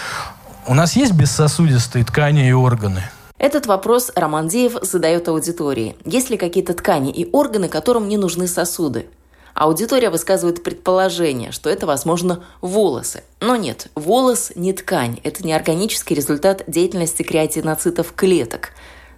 У 0.67 0.75
нас 0.75 0.95
есть 0.95 1.13
бессосудистые 1.13 2.05
ткани 2.05 2.47
и 2.47 2.51
органы– 2.51 3.03
этот 3.41 3.65
вопрос 3.65 4.11
Роман 4.15 4.49
Деев 4.49 4.77
задает 4.83 5.27
аудитории. 5.27 5.95
Есть 6.05 6.29
ли 6.29 6.37
какие-то 6.37 6.75
ткани 6.75 7.11
и 7.11 7.27
органы, 7.31 7.69
которым 7.69 8.07
не 8.07 8.15
нужны 8.15 8.47
сосуды? 8.47 9.07
Аудитория 9.55 10.11
высказывает 10.11 10.61
предположение, 10.61 11.51
что 11.51 11.67
это, 11.67 11.87
возможно, 11.87 12.43
волосы. 12.61 13.23
Но 13.39 13.55
нет, 13.55 13.87
волос 13.95 14.51
не 14.53 14.73
ткань. 14.73 15.19
Это 15.23 15.43
не 15.43 15.53
органический 15.53 16.15
результат 16.15 16.65
деятельности 16.67 17.23
креатиноцитов 17.23 18.13
клеток. 18.13 18.73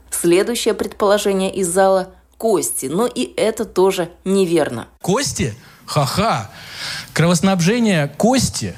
Следующее 0.10 0.74
предположение 0.74 1.54
из 1.54 1.68
зала– 1.68 2.12
кости. 2.38 2.86
Но 2.86 3.08
и 3.08 3.34
это 3.36 3.66
тоже 3.66 4.10
неверно. 4.24 4.88
Кости? 5.02 5.54
Ха-ха! 5.86 6.50
Кровоснабжение 7.12 8.08
кости 8.08 8.74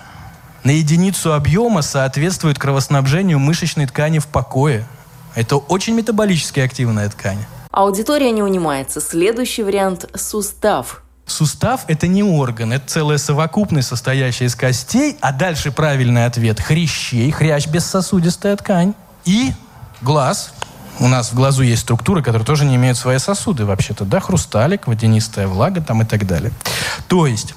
на 0.63 0.71
единицу 0.71 1.33
объема 1.33 1.83
соответствует 1.83 2.57
кровоснабжению 2.57 3.37
мышечной 3.37 3.85
ткани 3.85 4.17
в 4.17 4.25
покое– 4.25 4.87
это 5.36 5.58
очень 5.58 5.94
метаболически 5.94 6.62
активная 6.62 7.10
ткань. 7.10 7.46
Аудитория 7.72 8.32
не 8.32 8.42
унимается. 8.42 9.01
Следующий 9.01 9.63
вариант– 9.63 10.10
сустав. 10.15 11.01
Сустав– 11.25 11.82
это 11.88 12.08
не 12.08 12.24
орган, 12.24 12.72
это 12.72 12.88
целая 12.88 13.18
совокупность, 13.18 13.88
состоящая 13.88 14.46
из 14.46 14.56
костей, 14.56 15.18
а 15.22 15.32
дальше 15.32 15.72
правильный 15.72 16.25
ответ– 16.25 16.60
хрящей, 16.62 17.32
хрящ– 17.32 17.68
бессосудистая 17.68 18.56
ткань. 18.56 18.94
И 19.25 19.51
глаз. 20.01 20.54
У 21.00 21.08
нас 21.08 21.32
в 21.32 21.36
глазу 21.36 21.63
есть 21.63 21.82
структуры, 21.82 22.24
которые 22.24 22.46
тоже 22.46 22.63
не 22.63 22.75
имеют 22.75 22.98
свои 22.98 23.18
сосуды 23.18 23.65
вообще-то, 23.65 24.06
да, 24.06 24.22
хрусталик, 24.22 24.88
водянистая 24.88 25.48
влага 25.48 25.82
там 25.82 26.01
и 26.04 26.06
так 26.06 26.25
далее. 26.25 26.51
То 27.10 27.27
есть 27.27 27.56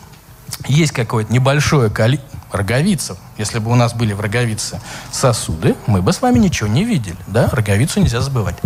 есть 0.66 0.92
какое-то 0.92 1.32
небольшое 1.32 1.90
количество, 1.90 2.37
роговица. 2.52 3.16
Если 3.36 3.58
бы 3.58 3.70
у 3.70 3.74
нас 3.74 3.94
были 3.94 4.12
в 4.12 4.20
роговице 4.20 4.80
сосуды, 5.10 5.74
мы 5.86 6.02
бы 6.02 6.12
с 6.12 6.22
вами 6.22 6.38
ничего 6.38 6.68
не 6.68 6.84
видели. 6.84 7.16
Да? 7.26 7.48
Роговицу 7.52 8.00
нельзя 8.00 8.20
забывать. 8.20 8.56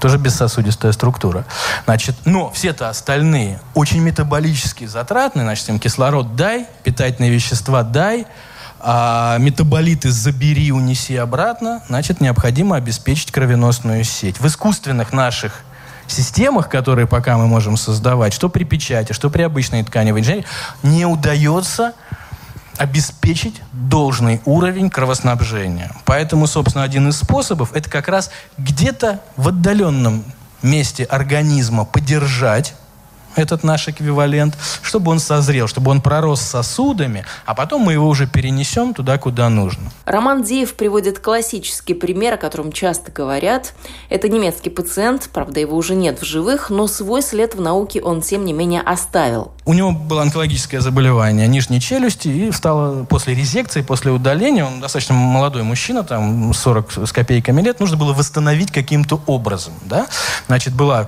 Тоже 0.00 0.18
бессосудистая 0.18 0.92
структура. 0.92 1.44
Значит, 1.84 2.16
но 2.24 2.50
все-то 2.50 2.88
остальные 2.88 3.60
очень 3.74 4.00
метаболически 4.00 4.86
затратные. 4.86 5.44
Значит, 5.44 5.68
им 5.68 5.78
кислород 5.78 6.36
дай, 6.36 6.66
питательные 6.82 7.30
вещества 7.30 7.82
дай, 7.82 8.26
а 8.80 9.38
метаболиты 9.38 10.10
забери, 10.10 10.70
унеси 10.70 11.16
обратно. 11.16 11.82
Значит, 11.88 12.20
необходимо 12.20 12.76
обеспечить 12.76 13.32
кровеносную 13.32 14.04
сеть. 14.04 14.38
В 14.40 14.46
искусственных 14.46 15.12
наших 15.14 15.62
системах, 16.06 16.68
которые 16.68 17.06
пока 17.06 17.38
мы 17.38 17.46
можем 17.46 17.78
создавать, 17.78 18.34
что 18.34 18.50
при 18.50 18.64
печати, 18.64 19.12
что 19.14 19.30
при 19.30 19.40
обычной 19.42 19.82
тканевой 19.84 20.20
инженерии, 20.20 20.44
не 20.82 21.06
удается 21.06 21.94
обеспечить 22.78 23.60
должный 23.72 24.40
уровень 24.44 24.90
кровоснабжения. 24.90 25.92
Поэтому, 26.04 26.46
собственно, 26.46 26.84
один 26.84 27.08
из 27.08 27.18
способов– 27.18 27.72
это 27.74 27.90
как 27.90 28.08
раз 28.08 28.30
где-то 28.58 29.20
в 29.36 29.48
отдаленном 29.48 30.24
месте 30.62 31.04
организма 31.04 31.84
поддержать 31.84 32.74
этот 33.36 33.64
наш 33.64 33.88
эквивалент, 33.88 34.56
чтобы 34.82 35.10
он 35.10 35.18
созрел, 35.18 35.66
чтобы 35.66 35.90
он 35.90 36.00
пророс 36.00 36.40
сосудами, 36.40 37.24
а 37.44 37.54
потом 37.54 37.82
мы 37.82 37.92
его 37.92 38.08
уже 38.08 38.26
перенесем 38.26 38.94
туда, 38.94 39.18
куда 39.18 39.48
нужно. 39.48 39.90
Роман 40.04 40.42
Диев 40.42 40.74
приводит 40.74 41.18
классический 41.18 41.94
пример, 41.94 42.34
о 42.34 42.36
котором 42.36 42.72
часто 42.72 43.10
говорят. 43.10 43.74
Это 44.08 44.28
немецкий 44.28 44.70
пациент, 44.70 45.28
правда, 45.32 45.60
его 45.60 45.76
уже 45.76 45.94
нет 45.94 46.20
в 46.20 46.24
живых, 46.24 46.70
но 46.70 46.86
свой 46.86 47.22
след 47.22 47.54
в 47.54 47.60
науке 47.60 48.00
он, 48.00 48.22
тем 48.22 48.44
не 48.44 48.52
менее, 48.52 48.80
оставил. 48.80 49.52
У 49.66 49.72
него 49.72 49.92
было 49.92 50.20
онкологическое 50.20 50.82
заболевание 50.82 51.48
нижней 51.48 51.80
челюсти, 51.80 52.28
и 52.28 52.52
стало 52.52 53.04
после 53.04 53.34
резекции, 53.34 53.80
после 53.80 54.10
удаления, 54.10 54.62
он 54.62 54.80
достаточно 54.80 55.14
молодой 55.14 55.62
мужчина, 55.62 56.04
там 56.04 56.52
40 56.52 57.06
с 57.06 57.12
копейками 57.12 57.62
лет, 57.62 57.80
нужно 57.80 57.96
было 57.96 58.12
восстановить 58.12 58.70
каким-то 58.70 59.22
образом. 59.26 59.72
Да? 59.86 60.06
Значит, 60.48 60.74
была 60.74 61.06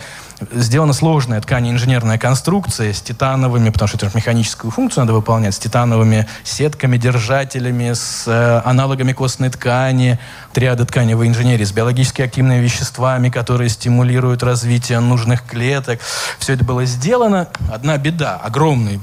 сделана 0.53 0.93
сложная 0.93 1.41
ткань 1.41 1.71
инженерная 1.71 2.19
конструкция 2.19 2.93
с 2.93 3.01
титановыми, 3.01 3.71
потому 3.71 3.89
что 3.89 3.97
это 3.97 4.11
механическую 4.15 4.71
функцию 4.71 5.05
надо 5.05 5.15
выполнять, 5.15 5.55
с 5.55 5.59
титановыми 5.59 6.27
сетками, 6.45 6.97
держателями, 6.97 7.93
с 7.93 8.25
э, 8.27 8.63
аналогами 8.65 9.13
костной 9.13 9.51
ткани, 9.51 10.19
триады 10.53 10.85
тканевой 10.85 11.29
инженерии, 11.29 11.65
с 11.65 11.73
биологически 11.73 12.23
активными 12.23 12.61
веществами, 12.61 13.29
которые 13.29 13.69
стимулируют 13.69 14.43
развитие 14.43 15.01
нужных 15.01 15.45
клеток. 15.45 16.01
Все 16.39 16.55
это 16.55 16.65
было 16.65 16.85
сделано. 16.85 17.49
Одна 17.73 17.97
беда. 17.99 18.41
Огромный, 18.47 19.01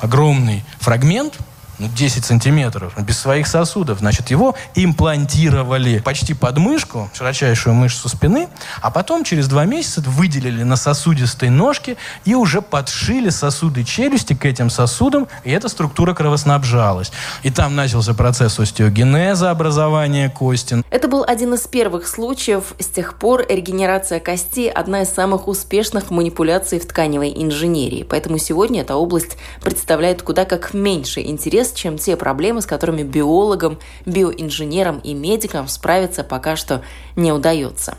огромный 0.00 0.64
фрагмент– 0.80 1.38
ну, 1.78 1.88
10 1.88 2.24
сантиметров, 2.24 2.94
без 2.98 3.18
своих 3.18 3.46
сосудов. 3.46 3.98
Значит, 3.98 4.30
его 4.30 4.54
имплантировали 4.74 5.98
почти 5.98 6.34
под 6.34 6.58
мышку, 6.58 7.10
широчайшую 7.14 7.74
мышцу 7.74 8.08
спины, 8.08 8.48
а 8.80 8.90
потом 8.90 9.24
через 9.24 9.48
два 9.48 9.64
месяца 9.64 10.00
выделили 10.00 10.62
на 10.62 10.76
сосудистой 10.76 11.50
ножке 11.50 11.96
и 12.24 12.34
уже 12.34 12.62
подшили 12.62 13.28
сосуды 13.28 13.84
челюсти 13.84 14.34
к 14.34 14.44
этим 14.44 14.70
сосудам, 14.70 15.28
и 15.44 15.50
эта 15.50 15.68
структура 15.68 16.14
кровоснабжалась. 16.14 17.12
И 17.42 17.50
там 17.50 17.76
начался 17.76 18.14
процесс 18.14 18.58
остеогенеза, 18.58 19.50
образования 19.50 20.30
кости. 20.30 20.82
Это 20.90 21.08
был 21.08 21.24
один 21.26 21.54
из 21.54 21.66
первых 21.66 22.06
случаев. 22.08 22.74
С 22.78 22.86
тех 22.86 23.18
пор 23.18 23.44
регенерация 23.48 24.20
кости– 24.20 24.68
одна 24.74 25.02
из 25.02 25.10
самых 25.10 25.48
успешных 25.48 26.10
манипуляций 26.10 26.80
в 26.80 26.86
тканевой 26.86 27.32
инженерии. 27.36 28.02
Поэтому 28.08 28.38
сегодня 28.38 28.82
эта 28.82 28.94
область 28.94 29.36
представляет 29.62 30.22
куда 30.22 30.44
как 30.44 30.72
меньше 30.74 31.20
интерес 31.20 31.65
интерес, 31.66 31.72
чем 31.72 31.98
те 31.98 32.16
проблемы, 32.16 32.60
с 32.60 32.66
которыми 32.66 33.02
биологам, 33.02 33.78
биоинженерам 34.04 34.98
и 34.98 35.14
медикам 35.14 35.68
справиться 35.68 36.24
пока 36.24 36.56
что 36.56 36.82
не 37.16 37.32
удается. 37.32 37.96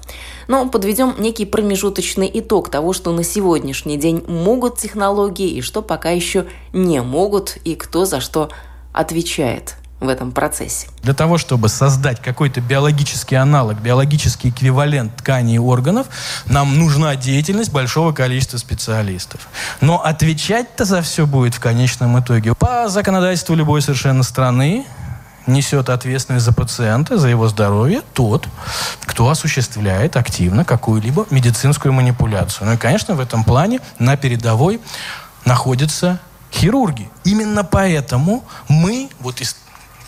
Но 0.47 0.67
подведем 0.69 1.15
некий 1.17 1.45
промежуточный 1.45 2.29
итог 2.33 2.69
того, 2.69 2.93
что 2.93 3.11
на 3.11 3.23
сегодняшний 3.23 3.97
день 3.97 4.23
могут 4.27 4.77
технологии 4.77 5.49
и 5.49 5.61
что 5.61 5.81
пока 5.81 6.11
еще 6.11 6.45
не 6.73 7.01
могут, 7.01 7.57
и 7.63 7.75
кто 7.75 8.05
за 8.05 8.19
что 8.19 8.49
отвечает 8.93 9.75
в 9.99 10.09
этом 10.09 10.31
процессе. 10.31 10.87
Для 11.01 11.13
того, 11.13 11.37
чтобы 11.37 11.69
создать 11.69 12.21
какой-то 12.21 12.61
биологический 12.61 13.35
аналог, 13.35 13.79
биологический 13.79 14.49
эквивалент 14.49 15.15
тканей 15.17 15.55
и 15.55 15.59
органов, 15.59 16.07
нам 16.45 16.77
нужна 16.77 17.15
деятельность 17.15 17.71
большого 17.71 18.11
количества 18.11 18.57
специалистов. 18.57 19.47
Но 19.81 20.03
отвечать-то 20.03 20.85
за 20.85 21.01
все 21.01 21.25
будет 21.25 21.55
в 21.55 21.59
конечном 21.59 22.19
итоге. 22.19 22.53
По 22.53 22.89
законодательству 22.89 23.55
любой 23.55 23.81
совершенно 23.81 24.21
страны 24.21 24.85
несет 25.47 25.89
ответственность 25.89 26.45
за 26.45 26.51
пациента, 26.51 27.17
за 27.17 27.29
его 27.29 27.47
здоровье 27.47 28.01
тот, 28.13 28.47
кто 29.05 29.29
осуществляет 29.29 30.15
активно 30.15 30.63
какую-либо 30.63 31.25
медицинскую 31.31 31.93
манипуляцию. 31.93 32.67
Ну 32.67 32.73
и, 32.73 32.77
конечно, 32.77 33.15
в 33.15 33.19
этом 33.19 33.43
плане 33.43 33.79
на 33.97 34.17
передовой 34.17 34.79
находятся 35.45 36.19
хирурги. 36.51 37.09
Именно 37.23 37.63
поэтому 37.63 38.43
мы, 38.67 39.09
вот 39.19 39.41
из 39.41 39.55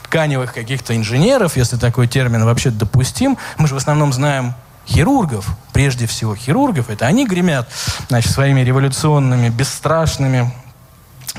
тканевых 0.10 0.54
каких-то 0.54 0.96
инженеров, 0.98 1.56
если 1.56 1.78
такой 1.78 2.08
термин 2.08 2.44
вообще 2.44 2.72
допустим, 2.72 3.38
мы 3.58 3.68
же 3.68 3.76
в 3.76 3.78
основном 3.78 4.12
знаем 4.12 4.56
хирургов, 4.88 5.48
прежде 5.72 6.08
всего 6.08 6.36
хирургов, 6.36 6.90
это 6.90 7.06
они 7.06 7.28
гремят 7.28 7.70
значит, 8.08 8.32
своими 8.32 8.62
революционными, 8.62 9.50
бесстрашными, 9.50 10.52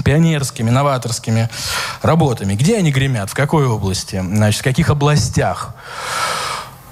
пионерскими, 0.04 0.70
новаторскими 0.70 1.50
работами. 2.00 2.54
Где 2.54 2.78
они 2.78 2.92
гремят? 2.92 3.28
В 3.28 3.34
какой 3.34 3.66
области? 3.66 4.22
Значит, 4.24 4.60
в 4.60 4.64
каких 4.64 4.88
областях? 4.88 5.74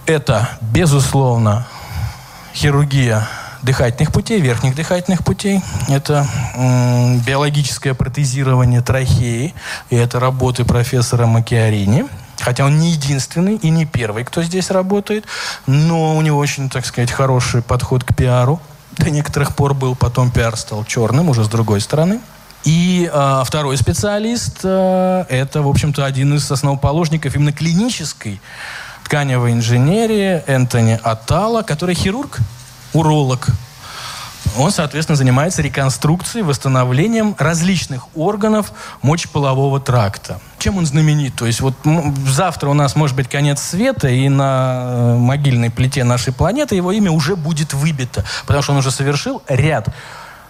Это, 0.05 0.49
безусловно, 0.61 1.65
хирургия 2.55 3.29
дыхательных 3.63 4.13
путей, 4.13 4.41
верхних 4.41 4.75
дыхательных 4.75 5.25
путей. 5.25 5.63
Это 5.89 6.27
м, 6.55 7.19
биологическое 7.21 7.95
протезирование 7.95 8.81
трахеи. 8.81 9.55
И 9.91 9.97
это 9.97 10.21
работы 10.21 10.65
профессора 10.65 11.27
Макиарини. 11.27 12.07
Хотя 12.41 12.65
он 12.65 12.79
не 12.79 12.93
единственный 12.93 13.57
и 13.57 13.71
не 13.71 13.85
первый, 13.85 14.25
кто 14.25 14.43
здесь 14.43 14.71
работает. 14.71 15.25
Но 15.67 16.17
у 16.17 16.23
него 16.23 16.39
очень, 16.39 16.71
так 16.71 16.87
сказать, 16.87 17.11
хороший 17.11 17.63
подход 17.63 18.05
к 18.05 18.15
пиару. 18.15 18.61
До 18.97 19.11
некоторых 19.11 19.55
пор 19.55 19.75
был, 19.75 19.95
потом 19.95 20.31
пиар 20.31 20.57
стал 20.57 20.85
черным, 20.85 21.29
уже 21.29 21.45
с 21.45 21.49
другой 21.49 21.81
стороны. 21.81 22.21
И 22.65 23.09
э, 23.13 23.43
второй 23.45 23.77
специалист 23.77 24.59
э, 24.65 25.25
это, 25.29 25.63
в 25.63 25.69
общем-то, 25.69 26.05
один 26.05 26.35
из 26.35 26.51
основоположников 26.51 27.35
именно 27.35 27.53
клинической 27.53 28.41
тканевой 29.05 29.53
инженерии 29.53 30.43
Энтони 30.47 30.99
Атала, 31.03 31.63
который 31.63 31.95
хирург, 31.95 32.39
уролог. 32.93 33.49
он, 34.57 34.71
соответственно, 34.71 35.17
занимается 35.17 35.63
реконструкцией, 35.63 36.45
восстановлением 36.45 37.35
различных 37.39 38.09
органов 38.17 38.73
мочеполового 39.03 39.81
тракта. 39.81 40.41
Чем 40.59 40.79
он 40.79 40.87
знаменит? 40.87 41.35
То 41.37 41.47
есть 41.47 41.61
вот 41.61 41.75
завтра 42.27 42.69
у 42.69 42.75
нас 42.75 42.97
может 42.97 43.15
быть 43.15 43.29
конец 43.29 43.61
света, 43.61 44.09
и 44.09 44.29
на 44.29 44.83
э, 44.85 45.17
могильной 45.17 45.71
плите 45.71 46.03
нашей 46.05 46.33
планеты 46.33 46.75
его 46.75 46.93
имя 46.93 47.11
уже 47.11 47.37
будет 47.37 47.75
выбито, 47.75 48.25
потому 48.47 48.63
что 48.63 48.73
он 48.73 48.79
уже 48.79 48.91
совершил 48.91 49.43
ряд 49.49 49.89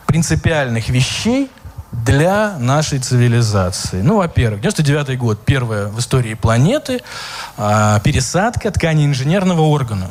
принципиальных 0.07 0.89
вещей, 0.89 1.51
для 1.93 2.59
нашей 2.59 2.99
цивилизации. 2.99 4.03
Ну, 4.03 4.17
во-первых, 4.17 4.61
99 4.61 5.19
год, 5.19 5.41
первая 5.45 5.87
в 5.87 5.99
истории 5.99 6.35
планеты, 6.35 7.01
э, 7.57 8.01
пересадка 8.05 8.71
ткани 8.71 9.07
инженерного 9.07 9.63
органа. 9.63 10.11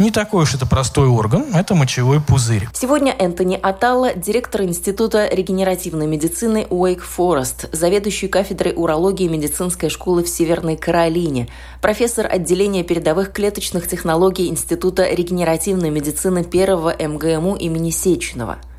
Не 0.00 0.10
такой 0.10 0.44
уж 0.44 0.54
это 0.54 0.64
простой 0.64 1.08
орган, 1.08 1.54
это 1.54 1.74
мочевой 1.74 2.22
пузырь. 2.22 2.66
Сегодня 2.72 3.12
Энтони 3.12 3.60
Аталла, 3.62 4.14
директор 4.14 4.62
Института 4.62 5.28
регенеративной 5.30 6.06
медицины 6.06 6.66
Уэйк 6.70 7.02
Форест, 7.02 7.68
заведующий 7.72 8.28
кафедрой 8.28 8.72
урологии 8.74 9.28
медицинской 9.28 9.90
школы 9.90 10.24
в 10.24 10.28
Северной 10.30 10.78
Каролине, 10.78 11.48
профессор 11.82 12.26
отделения 12.32 12.82
передовых 12.82 13.30
клеточных 13.34 13.86
технологий 13.86 14.48
Института 14.48 15.06
регенеративной 15.06 15.90
медицины 15.90 16.44
первого 16.44 16.94
МГМУ 16.98 17.56
имени 17.56 17.90
Сеченова– 17.90 18.56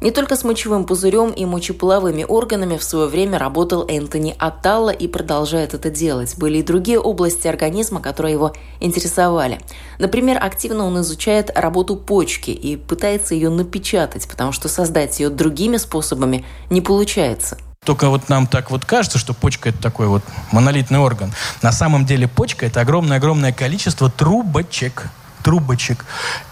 не 0.00 0.10
только 0.10 0.36
с 0.36 0.44
мочевым 0.44 0.84
пузырем 0.84 1.30
и 1.30 1.44
мочеполовыми 1.44 2.24
органами 2.24 2.76
в 2.76 2.84
свое 2.84 3.06
время 3.06 3.38
работал 3.38 3.84
Энтони 3.86 4.34
Атталла 4.38 4.90
и 4.90 5.06
продолжает 5.08 5.74
это 5.74 5.90
делать. 5.90 6.36
Были 6.38 6.58
и 6.58 6.62
другие 6.62 6.98
области 6.98 7.46
организма, 7.46 8.00
которые 8.00 8.32
его 8.32 8.52
интересовали. 8.80 9.60
Например, 9.98 10.38
активно 10.42 10.86
он 10.86 11.00
изучает 11.00 11.50
работу 11.54 11.96
почки 11.96 12.50
и 12.50 12.76
пытается 12.76 13.34
ее 13.34 13.50
напечатать, 13.50 14.26
потому 14.28 14.52
что 14.52 14.68
создать 14.68 15.20
ее 15.20 15.28
другими 15.28 15.76
способами 15.76 16.44
не 16.70 16.80
получается. 16.80 17.58
Только 17.84 18.10
вот 18.10 18.28
нам 18.28 18.46
так 18.46 18.70
вот 18.70 18.84
кажется, 18.84 19.18
что 19.18 19.32
почка 19.32 19.70
это 19.70 19.80
такой 19.80 20.06
вот 20.06 20.22
монолитный 20.52 20.98
орган. 20.98 21.32
На 21.62 21.72
самом 21.72 22.04
деле 22.04 22.28
почка 22.28 22.66
это 22.66 22.82
огромное-огромное 22.82 23.52
количество 23.52 24.10
трубочек 24.10 25.08
трубочек. 25.42 26.04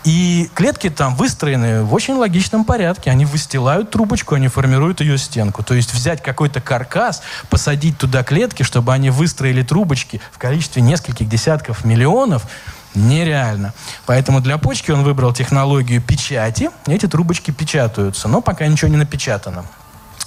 И 0.05 0.51
клетки 0.55 0.91
там 0.91 1.15
выстроены 1.15 1.83
в 1.83 1.95
очень 1.95 2.15
логичном 2.15 2.65
порядке. 2.65 3.11
Они 3.11 3.25
выстилают 3.25 3.91
трубочку, 3.91 4.35
они 4.35 4.49
формируют 4.49 5.01
ее 5.01 5.19
стенку. 5.19 5.63
То 5.63 5.75
есть 5.75 5.93
взять 5.95 6.23
какой-то 6.23 6.61
каркас, 6.61 7.23
посадить 7.51 7.99
туда 7.99 8.23
клетки, 8.23 8.63
чтобы 8.63 8.93
они 8.93 9.11
выстроили 9.11 9.63
трубочки 9.63 10.21
в 10.33 10.39
количестве 10.39 10.83
нескольких 10.83 11.29
десятков 11.29 11.85
миллионов, 11.85 12.47
нереально. 12.95 13.73
Поэтому 14.07 14.41
для 14.41 14.59
почки 14.59 14.91
он 14.91 15.03
выбрал 15.05 15.33
технологию 15.33 16.01
печати. 16.01 16.71
Эти 16.87 17.07
трубочки 17.07 17.51
печатаются, 17.51 18.29
но 18.29 18.41
пока 18.41 18.67
ничего 18.67 18.91
не 18.91 18.97
напечатано. 18.97 19.65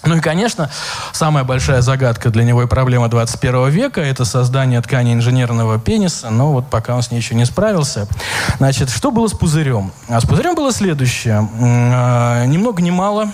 Ну 0.04 0.16
и, 0.16 0.20
конечно, 0.20 0.70
самая 1.12 1.44
большая 1.44 1.82
загадка 1.82 2.30
для 2.30 2.44
него 2.44 2.64
и 2.64 2.68
проблема 2.68 3.08
21 3.08 3.70
века– 3.70 4.02
это 4.02 4.26
создание 4.26 4.82
ткани 4.82 5.14
инженерного 5.14 5.80
пениса, 5.80 6.30
но 6.32 6.54
вот 6.54 6.70
пока 6.70 6.96
он 6.96 7.04
с 7.04 7.12
ней 7.12 7.18
еще 7.18 7.36
не 7.36 7.46
справился. 7.46 8.08
Значит, 8.58 8.90
что 8.90 9.12
было 9.12 9.28
с 9.28 9.34
пузырем? 9.34 9.92
А 10.08 10.20
с 10.20 10.26
пузырем 10.26 10.56
было 10.56 10.72
следующее. 10.72 11.48
А, 11.62 12.46
ни 12.46 12.58
много 12.58 12.82
ни 12.82 12.90
мало 12.90 13.30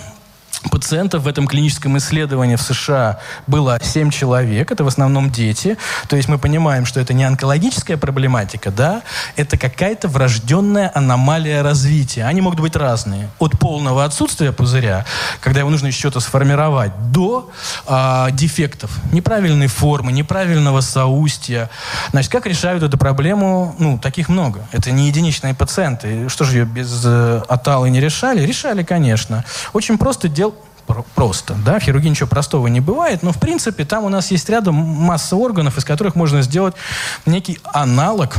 пациентов 0.70 1.22
в 1.22 1.28
этом 1.28 1.46
клиническом 1.46 1.96
исследовании 1.98 2.56
в 2.56 2.62
США 2.62 3.20
было 3.46 3.78
7 3.80 4.10
человек, 4.10 4.70
это 4.70 4.84
в 4.84 4.88
основном 4.88 5.30
дети. 5.30 5.76
То 6.08 6.16
есть 6.16 6.28
мы 6.28 6.38
понимаем, 6.38 6.84
что 6.84 7.00
это 7.00 7.14
не 7.14 7.24
онкологическая 7.24 7.96
проблематика, 7.96 8.70
да, 8.70 9.02
это 9.36 9.56
какая-то 9.56 10.08
врожденная 10.08 10.90
аномалия 10.94 11.62
развития. 11.62 12.24
Они 12.24 12.40
могут 12.40 12.60
быть 12.60 12.76
разные. 12.76 13.28
От 13.38 13.58
полного 13.58 14.04
отсутствия 14.04 14.52
пузыря, 14.52 15.04
когда 15.40 15.60
его 15.60 15.70
нужно 15.70 15.88
еще 15.88 15.98
что-то 15.98 16.20
сформировать, 16.20 16.92
до 17.12 17.50
э, 17.86 18.28
дефектов, 18.32 18.90
неправильной 19.12 19.66
формы, 19.66 20.12
неправильного 20.12 20.80
соустья. 20.80 21.70
Значит, 22.10 22.32
как 22.32 22.46
решают 22.46 22.82
эту 22.82 22.98
проблему? 22.98 23.74
Ну, 23.78 23.98
таких 23.98 24.28
много. 24.28 24.66
Это 24.72 24.90
не 24.90 25.08
единичные 25.08 25.54
пациенты. 25.54 26.28
Что 26.28 26.44
же 26.44 26.58
ее 26.58 26.64
без 26.64 27.02
э, 27.04 27.42
аталы 27.48 27.90
не 27.90 28.00
решали? 28.00 28.44
Решали, 28.44 28.82
конечно. 28.82 29.44
Очень 29.72 29.98
просто 29.98 30.28
делать 30.28 30.47
просто. 31.14 31.54
Да? 31.64 31.78
В 31.78 31.82
хирургии 31.82 32.08
ничего 32.08 32.28
простого 32.28 32.66
не 32.68 32.80
бывает, 32.80 33.22
но 33.22 33.32
в 33.32 33.38
принципе 33.38 33.84
там 33.84 34.04
у 34.04 34.08
нас 34.08 34.30
есть 34.30 34.48
рядом 34.48 34.74
масса 34.74 35.36
органов, 35.36 35.78
из 35.78 35.84
которых 35.84 36.14
можно 36.14 36.42
сделать 36.42 36.74
некий 37.26 37.58
аналог 37.64 38.36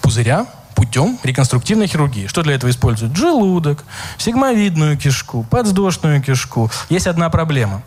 пузыря, 0.00 0.46
путем 0.74 1.18
реконструктивной 1.22 1.86
хирургии. 1.86 2.26
Что 2.26 2.42
для 2.42 2.54
этого 2.54 2.70
используют? 2.70 3.16
Желудок, 3.16 3.84
сигмовидную 4.18 4.98
кишку, 4.98 5.46
подвздошную 5.48 6.22
кишку. 6.22 6.70
Есть 6.88 7.06
одна 7.06 7.30
проблема. 7.30 7.82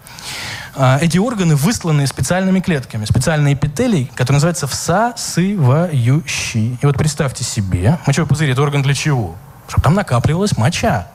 А, 0.76 0.98
эти 1.02 1.18
органы 1.18 1.56
высланы 1.56 2.08
специальными 2.08 2.62
клетками, 2.62 3.06
специальные 3.06 3.54
эпителий, 3.54 4.10
которые 4.16 4.36
называются 4.36 4.68
всасывающий. 4.68 6.80
И 6.82 6.86
вот 6.86 6.98
представьте 6.98 7.44
себе, 7.44 8.00
мочевой 8.08 8.28
пузырь– 8.28 8.50
это 8.52 8.62
орган 8.62 8.82
для 8.82 8.94
чего? 8.94 9.36
Чтобы 9.68 9.84
там 9.84 9.94
накапливалась 9.94 10.58
моча 10.58 11.08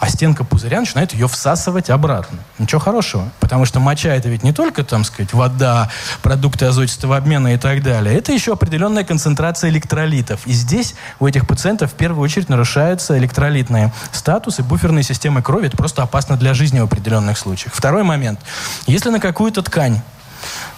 а 0.00 0.08
стенка 0.08 0.44
пузыря 0.44 0.80
начинает 0.80 1.12
ее 1.12 1.28
всасывать 1.28 1.90
обратно. 1.90 2.38
Ничего 2.58 2.80
хорошего, 2.80 3.30
потому 3.40 3.64
что 3.64 3.80
моча 3.80 4.10
это 4.14 4.28
ведь 4.28 4.42
не 4.42 4.52
только, 4.52 4.84
там 4.84 5.04
сказать, 5.04 5.32
вода, 5.32 5.90
продукты 6.22 6.66
азотистого 6.66 7.16
обмена 7.16 7.54
и 7.54 7.56
так 7.56 7.82
далее. 7.82 8.16
Это 8.16 8.32
еще 8.32 8.52
определенная 8.52 9.04
концентрация 9.04 9.70
электролитов. 9.70 10.46
И 10.46 10.52
здесь 10.52 10.94
у 11.18 11.26
этих 11.26 11.46
пациентов 11.46 11.92
в 11.92 11.94
первую 11.94 12.22
очередь 12.22 12.48
нарушаются 12.48 13.18
электролитные 13.18 13.92
статусы, 14.12 14.62
буферные 14.62 15.02
системы 15.02 15.42
крови. 15.42 15.66
Это 15.66 15.76
просто 15.76 16.02
опасно 16.02 16.36
для 16.36 16.54
жизни 16.54 16.78
в 16.80 16.84
определенных 16.84 17.36
случаях. 17.36 17.74
Второй 17.74 18.04
момент. 18.04 18.40
Если 18.86 19.10
на 19.10 19.20
какую-то 19.20 19.62
ткань 19.62 20.00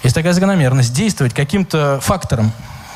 есть 0.03 0.15
такая 0.15 0.33
закономерность 0.33 0.95
действовать 0.95 1.35
каким-то 1.35 2.01
фактором, 2.01 2.53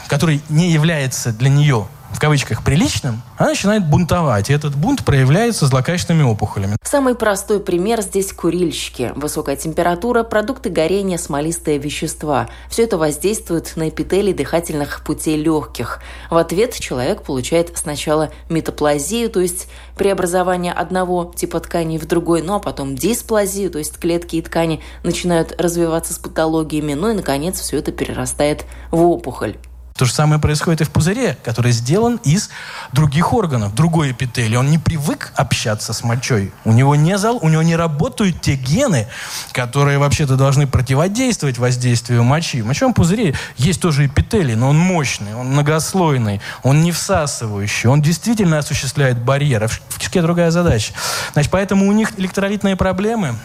который 0.08 0.42
не 0.48 0.70
является 0.70 1.32
для 1.32 1.50
нее 1.50 1.86
в 2.14 2.20
кавычках 2.20 2.62
приличным, 2.62 3.22
она 3.36 3.50
начинает 3.50 3.88
бунтовать. 3.88 4.48
И 4.48 4.52
этот 4.52 4.76
бунт 4.76 5.04
проявляется 5.04 5.66
злокачественными 5.66 6.24
опухолями. 6.24 6.76
Самый 6.82 7.14
простой 7.14 7.60
пример 7.60 8.00
здесь 8.02 8.32
курильщики. 8.32 9.12
Высокая 9.16 9.56
температура, 9.56 10.22
продукты 10.22 10.70
горения, 10.70 11.18
смолистые 11.18 11.78
вещества. 11.78 12.48
Все 12.70 12.84
это 12.84 12.98
воздействует 12.98 13.72
на 13.76 13.88
эпителий 13.88 14.32
дыхательных 14.32 15.02
путей 15.04 15.36
легких. 15.36 16.00
В 16.30 16.36
ответ 16.36 16.74
человек 16.78 17.22
получает 17.22 17.76
сначала 17.76 18.30
метаплазию, 18.48 19.28
то 19.28 19.40
есть 19.40 19.68
преобразование 19.96 20.72
одного 20.72 21.32
типа 21.34 21.60
ткани 21.60 21.98
в 21.98 22.06
другой, 22.06 22.42
ну 22.42 22.54
а 22.54 22.60
потом 22.60 22.94
дисплазию, 22.94 23.70
то 23.70 23.78
есть 23.78 23.98
клетки 23.98 24.36
и 24.36 24.42
ткани 24.42 24.80
начинают 25.02 25.60
развиваться 25.60 26.14
с 26.14 26.18
патологиями, 26.18 26.94
ну 26.94 27.10
и, 27.10 27.14
наконец, 27.14 27.58
все 27.60 27.78
это 27.78 27.92
перерастает 27.92 28.64
в 28.90 29.02
опухоль. 29.02 29.56
То 29.96 30.06
же 30.06 30.12
самое 30.12 30.40
происходит 30.40 30.80
и 30.80 30.84
в 30.84 30.90
пузыре, 30.90 31.38
который 31.44 31.70
сделан 31.70 32.16
из 32.24 32.50
других 32.92 33.32
органов, 33.32 33.76
другой 33.76 34.10
эпителий. 34.10 34.56
Он 34.56 34.68
не 34.68 34.78
привык 34.78 35.32
общаться 35.36 35.92
с 35.92 36.02
мочой. 36.02 36.52
У 36.64 36.72
него 36.72 36.96
не 36.96 37.16
зал, 37.16 37.38
у 37.40 37.48
него 37.48 37.62
не 37.62 37.76
работают 37.76 38.40
те 38.40 38.56
гены, 38.56 39.06
которые 39.52 39.98
вообще-то 39.98 40.34
должны 40.34 40.66
противодействовать 40.66 41.58
воздействию 41.58 42.24
мочи. 42.24 42.60
В 42.60 42.66
мочевом 42.66 42.92
пузыре 42.92 43.36
есть 43.56 43.80
тоже 43.80 44.06
эпителий, 44.06 44.56
но 44.56 44.70
он 44.70 44.78
мощный, 44.78 45.32
он 45.36 45.52
многослойный, 45.52 46.40
он 46.64 46.82
не 46.82 46.90
всасывающий, 46.90 47.88
он 47.88 48.02
действительно 48.02 48.58
осуществляет 48.58 49.22
барьер. 49.22 49.68
В 49.68 49.98
кишке 49.98 50.22
другая 50.22 50.50
задача. 50.50 50.92
Значит, 51.34 51.52
поэтому 51.52 51.86
у 51.86 51.92
них 51.92 52.18
электролитные 52.18 52.74
проблемы, 52.74 53.36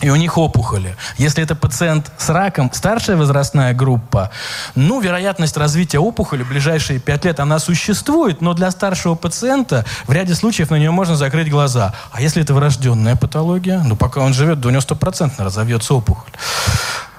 и 0.00 0.10
у 0.10 0.16
них 0.16 0.38
опухоли. 0.38 0.96
Если 1.18 1.42
это 1.42 1.54
пациент 1.54 2.10
с 2.18 2.28
раком, 2.30 2.70
старшая 2.72 3.16
возрастная 3.16 3.74
группа, 3.74 4.30
ну, 4.74 5.00
вероятность 5.00 5.56
развития 5.56 5.98
опухоли 5.98 6.42
в 6.42 6.48
ближайшие 6.48 6.98
пять 6.98 7.24
лет, 7.24 7.40
она 7.40 7.58
существует, 7.58 8.40
но 8.40 8.54
для 8.54 8.70
старшего 8.70 9.14
пациента 9.14 9.84
в 10.06 10.12
ряде 10.12 10.34
случаев 10.34 10.70
на 10.70 10.76
нее 10.76 10.90
можно 10.90 11.16
закрыть 11.16 11.50
глаза. 11.50 11.94
А 12.12 12.22
если 12.22 12.42
это 12.42 12.54
врожденная 12.54 13.16
патология, 13.16 13.82
ну, 13.84 13.96
пока 13.96 14.20
он 14.20 14.32
живет, 14.32 14.60
до 14.60 14.70
него 14.70 14.80
стопроцентно 14.80 15.44
разовьется 15.44 15.94
опухоль. 15.94 16.32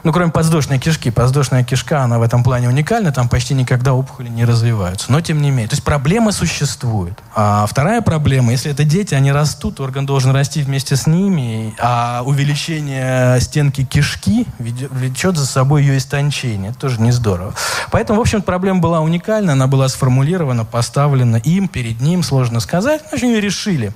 Ну, 0.03 0.11
кроме 0.11 0.31
подвздошной 0.31 0.79
кишки. 0.79 1.11
Подвздошная 1.11 1.63
кишка, 1.63 2.01
она 2.01 2.17
в 2.17 2.23
этом 2.23 2.43
плане 2.43 2.67
уникальна, 2.69 3.11
там 3.11 3.29
почти 3.29 3.53
никогда 3.53 3.93
опухоли 3.93 4.29
не 4.29 4.45
развиваются. 4.45 5.11
Но 5.11 5.21
тем 5.21 5.41
не 5.41 5.51
менее. 5.51 5.67
То 5.67 5.73
есть 5.73 5.83
проблема 5.83 6.31
существует. 6.31 7.13
А 7.35 7.65
вторая 7.67 8.01
проблема, 8.01 8.51
если 8.51 8.71
это 8.71 8.83
дети, 8.83 9.13
они 9.13 9.31
растут, 9.31 9.79
орган 9.79 10.05
должен 10.05 10.31
расти 10.31 10.63
вместе 10.63 10.95
с 10.95 11.05
ними, 11.05 11.75
а 11.79 12.23
увеличение 12.25 13.39
стенки 13.41 13.83
кишки 13.83 14.47
влечет 14.57 15.37
за 15.37 15.45
собой 15.45 15.83
ее 15.83 15.97
истончение. 15.97 16.71
Это 16.71 16.79
тоже 16.79 16.99
не 16.99 17.11
здорово. 17.11 17.53
Поэтому, 17.91 18.19
в 18.19 18.21
общем, 18.21 18.41
проблема 18.41 18.79
была 18.79 19.01
уникальна, 19.01 19.53
она 19.53 19.67
была 19.67 19.87
сформулирована, 19.87 20.65
поставлена 20.65 21.37
им, 21.37 21.67
перед 21.67 22.01
ним, 22.01 22.23
сложно 22.23 22.59
сказать. 22.59 23.01
В 23.09 23.13
общем, 23.13 23.27
ее 23.27 23.41
решили. 23.41 23.93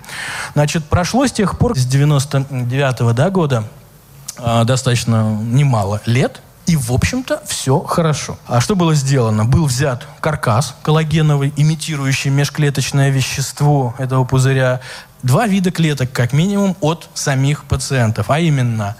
Значит, 0.53 0.85
прошло 0.85 1.25
с 1.25 1.31
тех 1.31 1.57
пор, 1.57 1.77
с 1.77 1.85
99 1.85 3.01
-го, 3.01 3.13
да, 3.13 3.29
года, 3.29 3.63
достаточно 4.37 5.37
немало 5.41 6.01
лет, 6.05 6.41
и, 6.65 6.75
в 6.75 6.91
общем-то, 6.91 7.43
все 7.45 7.79
хорошо. 7.81 8.37
А 8.47 8.59
что 8.59 8.75
было 8.75 8.95
сделано? 8.95 9.45
Был 9.45 9.65
взят 9.65 10.07
каркас 10.19 10.75
коллагеновый, 10.81 11.53
имитирующий 11.55 12.31
межклеточное 12.31 13.09
вещество 13.09 13.93
этого 13.99 14.23
пузыря, 14.23 14.81
два 15.21 15.45
вида 15.45 15.71
клеток, 15.71 16.11
как 16.11 16.33
минимум, 16.33 16.75
от 16.81 17.07
самих 17.13 17.65
пациентов, 17.65 18.31
а 18.31 18.39
именно 18.39 18.95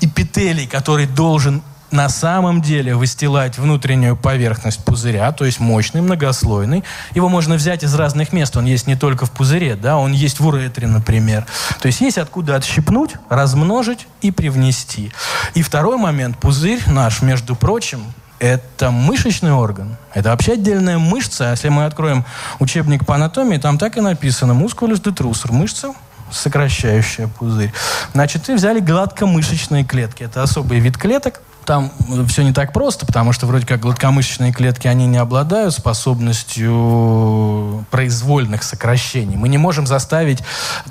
эпителий, 0.00 0.66
который 0.66 1.06
должен 1.06 1.62
на 1.92 2.08
самом 2.08 2.62
деле 2.62 2.94
выстилать 2.94 3.58
внутреннюю 3.58 4.16
поверхность 4.16 4.84
пузыря, 4.84 5.30
то 5.32 5.44
есть 5.44 5.60
мощный, 5.60 6.00
многослойный. 6.00 6.84
Его 7.14 7.28
можно 7.28 7.54
взять 7.56 7.84
из 7.84 7.94
разных 7.94 8.32
мест. 8.32 8.56
Он 8.56 8.64
есть 8.64 8.86
не 8.86 8.96
только 8.96 9.26
в 9.26 9.30
пузыре, 9.30 9.76
да, 9.76 9.98
он 9.98 10.12
есть 10.12 10.40
в 10.40 10.46
уретре, 10.46 10.86
например. 10.86 11.46
То 11.80 11.86
есть 11.86 12.00
есть 12.00 12.18
откуда 12.18 12.56
отщипнуть, 12.56 13.12
размножить 13.28 14.06
и 14.20 14.30
привнести. 14.30 15.12
И 15.54 15.62
второй 15.62 15.96
момент. 15.96 16.38
Пузырь 16.38 16.80
наш, 16.86 17.22
между 17.22 17.54
прочим, 17.54 18.02
это 18.38 18.90
мышечный 18.90 19.52
орган. 19.52 19.96
Это 20.14 20.30
вообще 20.30 20.54
отдельная 20.54 20.98
мышца. 20.98 21.50
Если 21.50 21.68
мы 21.68 21.84
откроем 21.84 22.24
учебник 22.58 23.06
по 23.06 23.14
анатомии, 23.14 23.58
там 23.58 23.78
так 23.78 23.96
и 23.96 24.00
написано 24.00 24.54
«мускулюс 24.54 25.00
детрусор»– 25.00 25.52
мышца, 25.52 25.94
сокращающая 26.32 27.28
пузырь. 27.28 27.72
Значит, 28.14 28.48
и 28.48 28.54
взяли 28.54 28.80
гладкомышечные 28.80 29.84
клетки. 29.84 30.24
Это 30.24 30.42
особый 30.42 30.80
вид 30.80 30.98
клеток, 30.98 31.40
там 31.64 31.90
все 32.28 32.42
не 32.42 32.52
так 32.52 32.72
просто, 32.72 33.06
потому 33.06 33.32
что 33.32 33.46
вроде 33.46 33.66
как 33.66 33.80
гладкомышечные 33.80 34.52
клетки, 34.52 34.88
они 34.88 35.06
не 35.06 35.18
обладают 35.18 35.74
способностью 35.74 37.84
произвольных 37.90 38.62
сокращений. 38.62 39.36
Мы 39.36 39.48
не 39.48 39.58
можем 39.58 39.86
заставить 39.86 40.42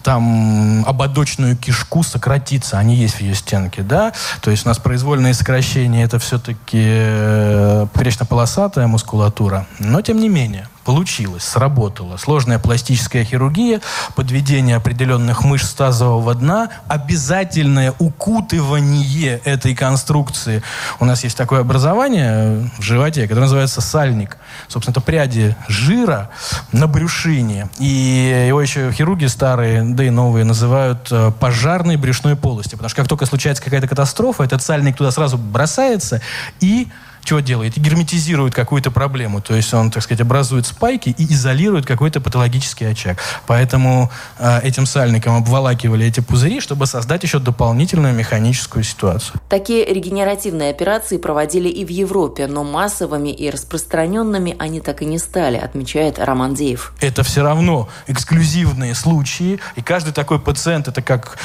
там 0.04 0.86
ободочную 0.86 1.58
кишку 1.58 2.04
сократиться, 2.04 2.78
они 2.78 2.96
есть 2.96 3.16
в 3.16 3.22
ее 3.22 3.36
стенке, 3.36 3.82
да? 3.82 4.14
То 4.42 4.52
есть 4.52 4.66
у 4.66 4.70
нас 4.70 4.78
произвольные 4.78 5.34
сокращения 5.34 6.04
это 6.04 6.20
все-таки 6.20 6.82
э, 6.82 7.88
поперечно-полосатая 7.94 8.88
мускулатура, 8.88 9.68
но 9.80 10.02
тем 10.02 10.20
не 10.20 10.30
менее 10.30 10.68
получилось, 10.84 11.44
сработало. 11.44 12.18
Сложная 12.18 12.60
пластическая 12.60 13.24
хирургия, 13.24 13.82
подведение 14.16 14.76
определенных 14.76 15.44
мышц 15.44 15.74
тазового 15.74 16.36
дна, 16.36 16.70
обязательное 16.88 17.94
укутывание 18.00 19.42
этой 19.44 19.76
конструкции. 19.76 20.64
У 21.00 21.06
нас 21.06 21.24
есть 21.24 21.38
такое 21.38 21.62
образование 21.62 22.70
в 22.78 22.82
животе, 22.82 23.24
которое 23.24 23.42
называется 23.42 23.82
сальник. 23.82 24.38
Собственно, 24.68 24.94
это 24.94 25.02
пряди 25.02 25.56
жира 25.68 26.30
на 26.72 26.88
брюшине. 26.88 27.70
И 27.80 28.46
его 28.48 28.62
еще 28.62 28.92
хирурги 28.92 29.26
старые, 29.26 29.84
да 29.84 30.04
и 30.04 30.10
новые, 30.10 30.46
называют 30.46 31.08
э, 31.12 31.32
пожарной 31.40 31.96
брюшной 31.96 32.36
полостью. 32.36 32.78
Потому 32.78 32.90
что 32.90 33.02
как 33.02 33.08
только 33.08 33.26
случается 33.26 33.64
какая-то 33.64 33.88
катастрофа, 33.88 34.44
этот 34.44 34.62
сальник 34.62 34.98
туда 34.98 35.12
сразу 35.12 35.38
бросается 35.38 36.22
и 36.60 36.88
чего 37.24 37.40
делает? 37.40 37.78
Герметизирует 37.78 38.54
какую-то 38.54 38.92
проблему. 38.92 39.42
То 39.42 39.56
есть 39.56 39.74
он, 39.74 39.92
так 39.92 40.04
сказать, 40.04 40.22
образует 40.22 40.66
спайки 40.66 41.10
и 41.18 41.34
изолирует 41.34 41.86
какой-то 41.86 42.22
патологический 42.22 42.90
очаг. 42.90 43.20
Поэтому 43.48 44.12
э, 44.40 44.62
этим 44.64 44.86
сальником 44.86 45.36
обволакивали 45.38 46.06
эти 46.06 46.20
пузыри, 46.20 46.60
чтобы 46.60 46.86
создать 46.86 47.24
еще 47.24 47.40
дополнительную 47.40 48.14
механическую 48.14 48.84
ситуацию. 48.84 49.40
Такие 49.50 49.86
регенеративные 49.86 50.72
операции 50.72 51.18
проводили 51.18 51.70
и 51.70 51.86
в 51.86 51.90
Европе, 51.90 52.48
но 52.48 52.64
массовыми 52.64 53.30
и 53.30 53.50
распространенными 53.50 54.56
они 54.60 54.82
так 54.82 55.02
и 55.02 55.06
не 55.06 55.20
стали, 55.20 55.58
отмечает 55.58 56.20
Роман 56.20 56.54
Деев. 56.54 56.94
Это 57.00 57.24
все 57.24 57.44
равно 57.44 57.90
эксклюзивные 58.08 58.96
случаи, 58.96 59.60
и 59.76 59.82
каждый 59.82 60.14
такой 60.14 60.40
пациент 60.40 60.88
это 60.88 61.02
как 61.02 61.38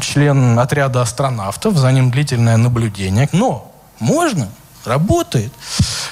член 0.00 0.58
отряда 0.58 1.02
астронавтов, 1.02 1.76
за 1.76 1.90
ним 1.92 2.10
длительное 2.10 2.56
наблюдение. 2.56 3.28
Но 3.32 3.72
можно 3.98 4.48
Работает. 4.84 5.52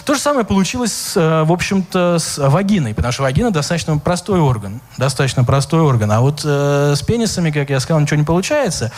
То 0.05 0.15
же 0.15 0.21
самое 0.21 0.47
получилось, 0.47 1.13
э, 1.17 1.43
в 1.45 1.53
общем-то, 1.53 2.19
с 2.19 2.39
вагиной, 2.39 2.95
потому 2.95 3.13
что 3.13 3.23
вагина 3.23 3.51
достаточно 3.51 3.99
простой 3.99 4.41
орган. 4.41 4.81
Достаточно 4.97 5.45
простой 5.45 5.81
орган. 5.81 6.13
А 6.13 6.21
вот 6.21 6.43
э, 6.45 6.95
с 6.97 7.03
пенисами, 7.03 7.51
как 7.51 7.71
я 7.71 7.81
сказал, 7.81 8.01
ничего 8.01 8.17
не 8.19 8.25
получается. 8.25 8.93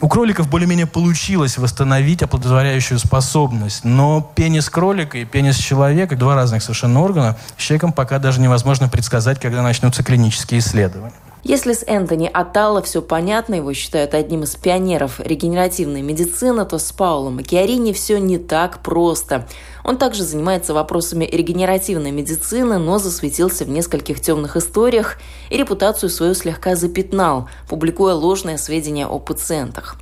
У 0.00 0.08
кроликов 0.08 0.48
более-менее 0.48 0.86
получилось 0.86 1.58
восстановить 1.58 2.22
оплодотворяющую 2.22 2.98
способность. 2.98 3.84
Но 3.84 4.20
пенис 4.34 4.70
кролика 4.70 5.18
и 5.18 5.24
пенис 5.24 5.56
человека, 5.56 6.16
два 6.16 6.34
разных 6.34 6.62
совершенно 6.62 7.02
органа, 7.02 7.36
с 7.56 7.62
человеком 7.62 7.92
пока 7.92 8.18
даже 8.18 8.40
невозможно 8.40 8.88
предсказать, 8.88 9.40
когда 9.40 9.62
начнутся 9.62 10.02
клинические 10.02 10.60
исследования. 10.60 11.12
Если 11.44 11.72
с 11.72 11.84
Энтони 11.86 12.28
Аталло 12.32 12.82
все 12.82 13.00
понятно, 13.00 13.54
его 13.54 13.72
считают 13.72 14.14
одним 14.14 14.42
из 14.42 14.56
пионеров 14.56 15.20
регенеративной 15.20 16.02
медицины, 16.02 16.64
то 16.64 16.78
с 16.78 16.92
Паулом 16.92 17.36
Макиарини 17.36 17.92
все 17.92 18.18
не 18.18 18.38
так 18.38 18.82
просто. 18.82 19.46
Он 19.84 19.96
также 19.96 20.24
занимается 20.24 20.74
вопросами 20.74 21.24
регенеративной 21.24 22.10
медицины, 22.10 22.78
но 22.78 22.98
засветился 22.98 23.64
в 23.64 23.68
нескольких 23.68 24.20
темных 24.20 24.56
историях 24.56 25.18
и 25.48 25.56
репутацию 25.56 26.10
свою 26.10 26.34
слегка 26.34 26.74
запятнал, 26.74 27.48
публикуя 27.68 28.14
ложные 28.14 28.58
сведения 28.58 29.06
о 29.06 29.18
пациентах. 29.18 29.96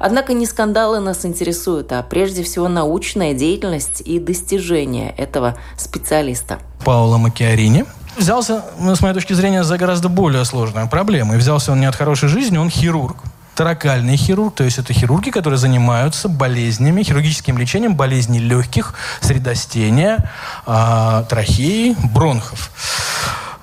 Однако 0.00 0.32
не 0.32 0.46
скандалы 0.46 0.98
нас 0.98 1.24
интересуют, 1.24 1.92
а 1.92 2.02
прежде 2.02 2.42
всего 2.42 2.68
научная 2.68 3.34
деятельность 3.34 4.00
и 4.00 4.18
достижения 4.18 5.14
этого 5.16 5.56
специалиста. 5.76 6.58
Паула 6.84 7.18
Макиарини 7.18 7.84
взялся, 8.16 8.64
ну, 8.78 8.94
с 8.94 9.00
моей 9.00 9.14
точки 9.14 9.32
зрения, 9.32 9.64
за 9.64 9.78
гораздо 9.78 10.08
более 10.08 10.44
сложную 10.44 10.88
проблему. 10.88 11.34
И 11.34 11.36
взялся 11.36 11.72
он 11.72 11.80
не 11.80 11.86
от 11.86 11.96
хорошей 11.96 12.28
жизни, 12.28 12.58
он 12.58 12.70
хирург. 12.70 13.16
Таракальный 13.54 14.16
хирург, 14.16 14.54
то 14.54 14.64
есть 14.64 14.78
это 14.78 14.92
хирурги, 14.92 15.30
которые 15.30 15.58
занимаются 15.58 16.28
болезнями, 16.28 17.02
хирургическим 17.02 17.58
лечением 17.58 17.94
болезней 17.94 18.38
легких, 18.38 18.94
средостения, 19.20 20.30
э, 20.66 21.24
трахеи, 21.28 21.94
бронхов. 22.14 22.70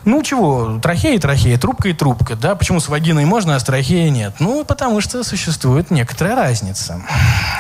Ну 0.06 0.24
чего, 0.24 0.80
трахея 0.82 1.16
и 1.16 1.20
трахея, 1.20 1.58
трубка 1.58 1.90
и 1.90 1.94
трубка, 1.94 2.36
да? 2.36 2.56
Почему 2.56 2.80
с 2.80 2.88
вагиной 2.88 3.26
можно, 3.26 3.56
а 3.56 3.60
с 3.60 3.64
трахеей 3.64 4.10
нет? 4.10 4.36
Ну, 4.40 4.64
потому 4.64 5.02
что 5.02 5.24
существует 5.24 5.92
некоторая 5.92 6.36
разница. 6.36 7.02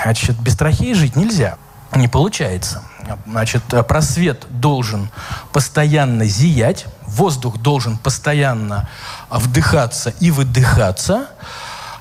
Значит, 0.04 0.40
без 0.40 0.56
трахеи 0.56 0.94
жить 0.94 1.16
нельзя. 1.16 1.58
Не 1.96 2.08
получается. 2.08 2.84
Значит, 3.26 3.64
просвет 3.88 4.46
должен 4.50 5.10
постоянно 5.54 6.26
зиять, 6.26 6.86
воздух 7.04 7.58
должен 7.58 7.98
постоянно 7.98 8.90
вдыхаться 9.30 10.14
и 10.20 10.30
выдыхаться. 10.32 11.28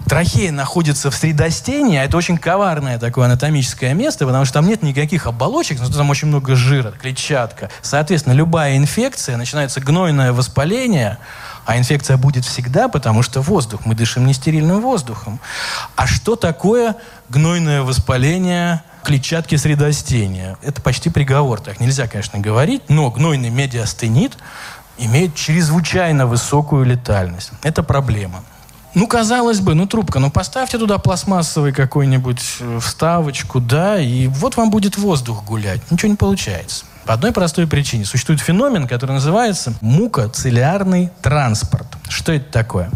Трахея 0.08 0.52
находится 0.52 1.10
в 1.10 1.16
средостении, 1.16 1.98
а 1.98 2.04
это 2.04 2.16
очень 2.16 2.38
коварное 2.38 2.98
такое 2.98 3.26
анатомическое 3.26 3.92
место, 3.94 4.24
потому 4.24 4.44
что 4.44 4.54
там 4.54 4.68
нет 4.68 4.82
никаких 4.82 5.26
оболочек, 5.26 5.80
но 5.80 5.88
там 5.88 6.10
очень 6.10 6.28
много 6.28 6.54
жира, 6.54 6.92
клетчатка. 6.92 7.70
Соответственно, 7.82 8.34
любая 8.34 8.76
инфекция, 8.76 9.36
начинается 9.36 9.80
гнойное 9.80 10.32
воспаление, 10.32 11.18
а 11.64 11.76
инфекция 11.76 12.16
будет 12.16 12.44
всегда, 12.44 12.88
потому 12.88 13.22
что 13.22 13.40
воздух, 13.40 13.84
мы 13.84 13.96
дышим 13.96 14.26
нестерильным 14.26 14.80
воздухом. 14.80 15.40
А 15.96 16.06
что 16.06 16.36
такое 16.36 16.94
гнойное 17.28 17.82
воспаление 17.82 18.82
клетчатки 19.06 19.54
средостения. 19.54 20.58
Это 20.62 20.82
почти 20.82 21.10
приговор, 21.10 21.60
так 21.60 21.78
нельзя, 21.78 22.08
конечно, 22.08 22.40
говорить, 22.40 22.82
но 22.88 23.08
гнойный 23.08 23.50
медиастенит 23.50 24.36
имеет 24.98 25.36
чрезвычайно 25.36 26.26
высокую 26.26 26.84
летальность. 26.84 27.52
Это 27.62 27.84
проблема. 27.84 28.42
Ну, 28.94 29.06
казалось 29.06 29.60
бы, 29.60 29.74
ну, 29.74 29.86
трубка, 29.86 30.18
ну, 30.18 30.28
поставьте 30.28 30.76
туда 30.76 30.98
пластмассовый 30.98 31.72
какой-нибудь 31.72 32.42
э, 32.58 32.80
вставочку, 32.82 33.60
да, 33.60 34.00
и 34.00 34.26
вот 34.26 34.56
вам 34.56 34.70
будет 34.70 34.98
воздух 34.98 35.44
гулять. 35.44 35.88
Ничего 35.92 36.10
не 36.10 36.16
получается. 36.16 36.84
По 37.06 37.14
одной 37.14 37.30
простой 37.30 37.68
причине. 37.68 38.04
Существует 38.04 38.40
феномен, 38.40 38.88
который 38.88 39.12
называется 39.12 39.74
мукоцилиарный 39.80 41.10
транспорт. 41.22 41.86
Что 42.08 42.32
это 42.32 42.50
такое? 42.50 42.90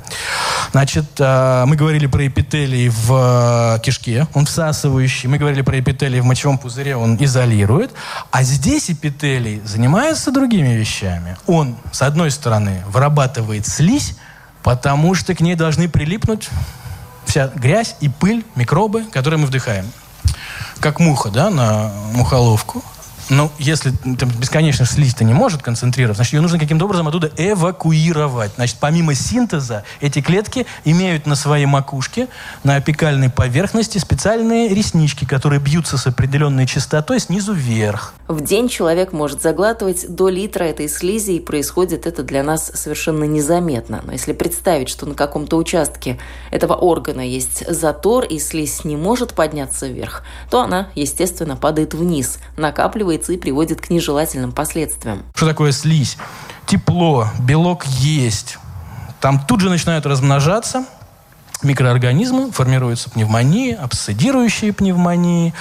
Значит, 0.72 1.06
э, 1.20 1.64
мы 1.66 1.76
говорили 1.76 2.06
про 2.06 2.26
эпителий 2.26 2.88
в 2.88 3.76
э, 3.76 3.80
кишке, 3.82 4.26
он 4.34 4.46
всасывающий. 4.46 5.28
Мы 5.28 5.38
говорили 5.38 5.62
про 5.62 5.78
эпителий 5.78 6.18
в 6.18 6.24
мочевом 6.24 6.58
пузыре, 6.58 6.96
он 6.96 7.16
изолирует. 7.20 7.92
А 8.32 8.42
здесь 8.42 8.90
эпителий 8.90 9.62
занимается 9.64 10.32
другими 10.32 10.74
вещами. 10.74 11.36
Он, 11.46 11.76
с 11.92 12.02
одной 12.02 12.32
стороны, 12.32 12.82
вырабатывает 12.88 13.64
слизь, 13.64 14.16
потому 14.64 15.14
что 15.14 15.36
к 15.36 15.40
ней 15.40 15.54
должны 15.54 15.88
прилипнуть 15.88 16.48
вся 17.26 17.46
грязь 17.54 17.94
и 18.00 18.08
пыль, 18.08 18.44
микробы, 18.56 19.04
которые 19.04 19.38
мы 19.38 19.46
вдыхаем. 19.46 19.86
Как 20.80 20.98
муха, 20.98 21.30
да, 21.30 21.48
на 21.50 21.92
мухоловку. 22.12 22.82
Ну, 23.30 23.48
если 23.60 23.92
там, 24.18 24.28
бесконечно 24.40 24.84
слизь-то 24.84 25.22
не 25.22 25.32
может 25.32 25.62
концентрироваться, 25.62 26.18
значит, 26.18 26.32
ее 26.32 26.40
нужно 26.40 26.58
каким-то 26.58 26.84
образом 26.84 27.06
оттуда 27.06 27.30
эвакуировать. 27.36 28.50
Значит, 28.56 28.78
помимо 28.80 29.14
синтеза, 29.14 29.84
эти 30.00 30.20
клетки 30.20 30.66
имеют 30.84 31.26
на 31.26 31.36
своей 31.36 31.66
макушке, 31.66 32.26
на 32.64 32.74
апикальной 32.74 33.30
поверхности 33.30 33.98
специальные 33.98 34.70
реснички, 34.74 35.24
которые 35.24 35.60
бьются 35.60 35.96
с 35.96 36.08
определенной 36.08 36.66
частотой 36.66 37.20
снизу 37.20 37.52
вверх. 37.52 38.14
В 38.26 38.40
день 38.42 38.68
человек 38.68 39.12
может 39.12 39.42
заглатывать 39.42 40.12
до 40.12 40.28
литра 40.28 40.64
этой 40.64 40.88
слизи, 40.88 41.32
и 41.32 41.40
происходит 41.40 42.06
это 42.06 42.24
для 42.24 42.42
нас 42.42 42.72
совершенно 42.74 43.24
незаметно. 43.24 44.02
Но 44.04 44.10
если 44.10 44.32
представить, 44.32 44.88
что 44.88 45.06
на 45.06 45.14
каком-то 45.14 45.56
участке 45.56 46.18
этого 46.50 46.74
органа 46.74 47.20
есть 47.20 47.64
затор, 47.72 48.24
и 48.24 48.40
слизь 48.40 48.84
не 48.84 48.96
может 48.96 49.34
подняться 49.34 49.86
вверх, 49.86 50.24
то 50.50 50.62
она, 50.62 50.88
естественно, 50.96 51.54
падает 51.56 51.94
вниз, 51.94 52.38
накапливается 52.56 53.19
накапливается 53.20 53.32
и 53.32 53.36
приводит 53.36 53.80
к 53.80 53.90
нежелательным 53.90 54.52
последствиям. 54.52 55.22
Что 55.34 55.46
такое 55.46 55.72
слизь? 55.72 56.16
Тепло, 56.66 57.28
белок 57.40 57.84
есть, 57.86 58.58
Там 59.20 59.38
тут 59.46 59.60
же 59.60 59.68
начинают 59.68 60.06
размножаться 60.06 60.84
микроорганизмы, 61.62 62.52
формируются 62.52 63.10
пневмонии, 63.10 63.74
абсцедирующие 63.74 64.72
пневмонии, 64.72 65.52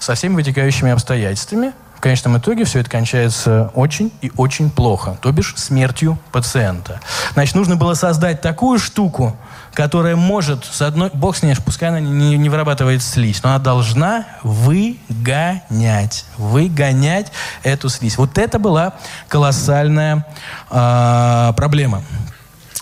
со 0.00 0.14
всеми 0.14 0.36
вытекающими 0.36 0.90
обстоятельствами. 0.90 1.72
В 1.94 2.00
конечном 2.00 2.38
итоге 2.38 2.64
все 2.64 2.80
это 2.80 2.88
кончается 2.88 3.70
очень 3.74 4.10
и 4.22 4.32
очень 4.38 4.70
плохо, 4.70 5.18
то 5.20 5.30
бишь 5.30 5.54
смертью 5.56 6.18
пациента. 6.32 7.00
Значит, 7.34 7.54
нужно 7.54 7.76
было 7.76 7.94
создать 7.94 8.40
такую 8.40 8.78
штуку, 8.78 9.36
которая 9.74 10.16
может, 10.16 10.64
с 10.64 10.82
одной, 10.82 11.10
бог 11.14 11.36
с 11.36 11.42
ней, 11.42 11.54
пускай 11.64 11.88
она 11.88 12.00
не, 12.00 12.36
не 12.36 12.48
вырабатывает 12.48 13.02
слизь, 13.02 13.42
но 13.42 13.50
она 13.50 13.58
должна 13.58 14.26
выгонять, 14.42 16.24
выгонять 16.36 17.32
эту 17.62 17.88
слизь. 17.88 18.18
Вот 18.18 18.38
это 18.38 18.58
была 18.58 18.94
колоссальная 19.28 20.26
э, 20.70 21.52
проблема 21.56 22.02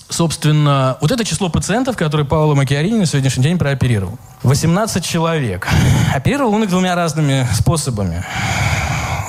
собственно, 0.08 0.98
вот 1.00 1.12
это 1.12 1.24
число 1.24 1.48
пациентов, 1.48 1.96
которые 1.96 2.26
Пауло 2.26 2.56
Макиарини 2.56 2.98
на 2.98 3.06
сегодняшний 3.06 3.44
день 3.44 3.58
прооперировал. 3.58 4.18
18 4.42 5.04
человек. 5.04 5.68
Оперировал 6.12 6.52
он 6.54 6.64
их 6.64 6.70
двумя 6.70 6.96
разными 6.96 7.46
способами. 7.54 8.24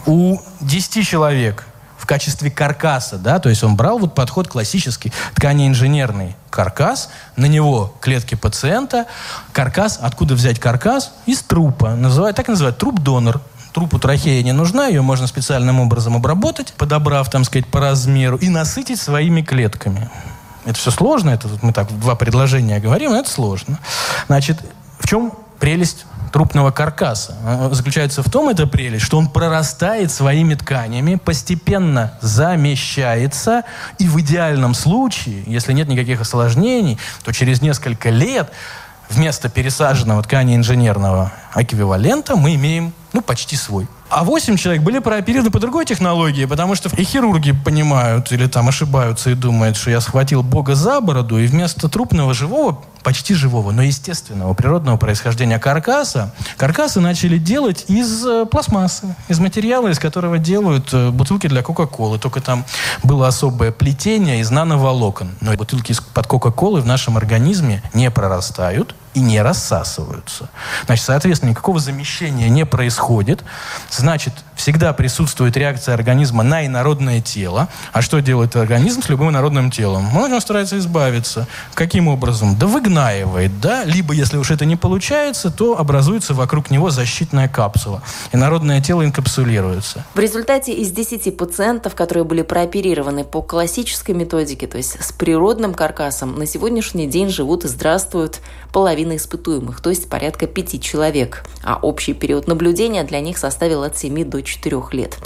У 0.07 0.39
10 0.61 1.07
человек 1.07 1.67
качестве 2.11 2.51
каркаса, 2.51 3.17
да, 3.17 3.39
то 3.39 3.47
есть 3.47 3.63
он 3.63 3.77
брал 3.77 3.97
вот 3.97 4.13
подход 4.13 4.49
классический, 4.49 5.13
тканеинженерный 5.33 6.35
каркас, 6.49 7.09
на 7.37 7.45
него 7.45 7.95
клетки 8.01 8.35
пациента, 8.35 9.05
каркас, 9.53 9.97
откуда 10.01 10.33
взять 10.33 10.59
каркас? 10.59 11.13
Из 11.25 11.41
трупа, 11.41 11.95
называют, 11.95 12.35
так 12.35 12.49
и 12.49 12.51
называют, 12.51 12.77
труп-донор, 12.77 13.39
трупу 13.71 13.97
трахея 13.97 14.43
не 14.43 14.51
нужна, 14.51 14.87
ее 14.87 15.01
можно 15.01 15.25
специальным 15.25 15.79
образом 15.79 16.17
обработать, 16.17 16.73
подобрав, 16.73 17.29
там 17.29 17.45
сказать, 17.45 17.65
по 17.67 17.79
размеру, 17.79 18.35
и 18.35 18.49
насытить 18.49 18.99
своими 18.99 19.41
клетками. 19.41 20.09
Это 20.65 20.77
все 20.77 20.91
сложно, 20.91 21.29
это 21.29 21.47
мы 21.61 21.71
так 21.71 21.97
два 21.97 22.15
предложения 22.15 22.81
говорим, 22.81 23.11
но 23.11 23.19
это 23.19 23.29
сложно. 23.29 23.79
Значит, 24.27 24.59
в 24.99 25.07
чем 25.07 25.31
прелесть 25.61 26.05
трупного 26.31 26.71
каркаса. 26.71 27.35
Заключается 27.71 28.23
в 28.23 28.29
том, 28.29 28.49
эта 28.49 28.67
прелесть, 28.67 29.05
что 29.05 29.17
он 29.17 29.27
прорастает 29.29 30.11
своими 30.11 30.55
тканями, 30.55 31.15
постепенно 31.15 32.17
замещается, 32.21 33.63
и 33.99 34.07
в 34.07 34.19
идеальном 34.21 34.73
случае, 34.73 35.43
если 35.45 35.73
нет 35.73 35.87
никаких 35.87 36.21
осложнений, 36.21 36.97
то 37.23 37.31
через 37.31 37.61
несколько 37.61 38.09
лет 38.09 38.51
вместо 39.09 39.49
пересаженного 39.49 40.23
ткани 40.23 40.55
инженерного 40.55 41.31
эквивалента 41.55 42.35
мы 42.35 42.55
имеем 42.55 42.93
ну, 43.13 43.21
почти 43.21 43.55
свой. 43.55 43.87
А 44.09 44.23
8 44.23 44.57
человек 44.57 44.83
были 44.83 44.99
прооперированы 44.99 45.51
по 45.51 45.59
другой 45.59 45.85
технологии, 45.85 46.45
потому 46.45 46.75
что 46.75 46.89
и 46.95 47.03
хирурги 47.03 47.51
понимают 47.51 48.31
или 48.31 48.47
там 48.47 48.69
ошибаются 48.69 49.29
и 49.29 49.35
думают, 49.35 49.77
что 49.77 49.91
я 49.91 50.01
схватил 50.01 50.43
Бога 50.43 50.75
за 50.75 51.01
бороду 51.01 51.37
и 51.37 51.47
вместо 51.47 51.87
трупного 51.89 52.33
живого, 52.33 52.83
почти 53.03 53.33
живого, 53.33 53.71
но 53.71 53.81
естественного, 53.81 54.53
природного 54.53 54.97
происхождения 54.97 55.59
каркаса, 55.59 56.33
каркасы 56.57 56.99
начали 56.99 57.37
делать 57.37 57.85
из 57.87 58.25
э, 58.25 58.45
пластмассы, 58.45 59.15
из 59.27 59.39
материала, 59.39 59.87
из 59.89 59.99
которого 59.99 60.37
делают 60.37 60.93
э, 60.93 61.09
бутылки 61.09 61.47
для 61.47 61.63
Кока-Колы. 61.63 62.19
Только 62.19 62.41
там 62.41 62.65
было 63.03 63.27
особое 63.27 63.71
плетение 63.71 64.39
из 64.39 64.51
нановолокон. 64.51 65.31
Но 65.41 65.53
бутылки 65.53 65.91
из-под 65.91 66.27
Кока-Колы 66.27 66.81
в 66.81 66.85
нашем 66.85 67.17
организме 67.17 67.81
не 67.93 68.09
прорастают, 68.11 68.95
и 69.13 69.19
не 69.19 69.41
рассасываются. 69.41 70.49
Значит, 70.85 71.05
соответственно, 71.05 71.49
никакого 71.51 71.79
замещения 71.79 72.49
не 72.49 72.65
происходит. 72.65 73.43
Значит, 73.89 74.33
всегда 74.61 74.93
присутствует 74.93 75.57
реакция 75.57 75.95
организма 75.95 76.43
на 76.43 76.67
инородное 76.67 77.19
тело. 77.19 77.67
А 77.93 78.03
что 78.03 78.19
делает 78.19 78.55
организм 78.55 79.01
с 79.01 79.09
любым 79.09 79.31
инородным 79.31 79.71
телом? 79.71 80.15
Он 80.15 80.39
старается 80.39 80.77
избавиться. 80.77 81.47
Каким 81.73 82.07
образом? 82.07 82.55
Да 82.55 82.67
выгнаивает, 82.67 83.59
да? 83.59 83.83
Либо, 83.83 84.13
если 84.13 84.37
уж 84.37 84.51
это 84.51 84.65
не 84.65 84.75
получается, 84.75 85.49
то 85.49 85.79
образуется 85.79 86.35
вокруг 86.35 86.69
него 86.69 86.91
защитная 86.91 87.47
капсула. 87.47 88.03
Инородное 88.31 88.81
тело 88.81 89.03
инкапсулируется. 89.03 90.05
В 90.13 90.19
результате 90.19 90.73
из 90.73 90.91
10 90.91 91.35
пациентов, 91.35 91.95
которые 91.95 92.23
были 92.23 92.43
прооперированы 92.43 93.23
по 93.23 93.41
классической 93.41 94.13
методике, 94.13 94.67
то 94.67 94.77
есть 94.77 95.03
с 95.03 95.11
природным 95.11 95.73
каркасом, 95.73 96.37
на 96.37 96.45
сегодняшний 96.45 97.07
день 97.07 97.29
живут 97.29 97.65
и 97.65 97.67
здравствуют 97.67 98.41
половина 98.71 99.15
испытуемых, 99.15 99.81
то 99.81 99.89
есть 99.89 100.07
порядка 100.07 100.45
пяти 100.45 100.79
человек. 100.79 101.45
А 101.63 101.79
общий 101.81 102.13
период 102.13 102.47
наблюдения 102.47 103.03
для 103.03 103.21
них 103.21 103.39
составил 103.39 103.81
от 103.83 103.97
7 103.97 104.23
до 104.25 104.43
4 104.51 104.81
лет. 104.91 105.17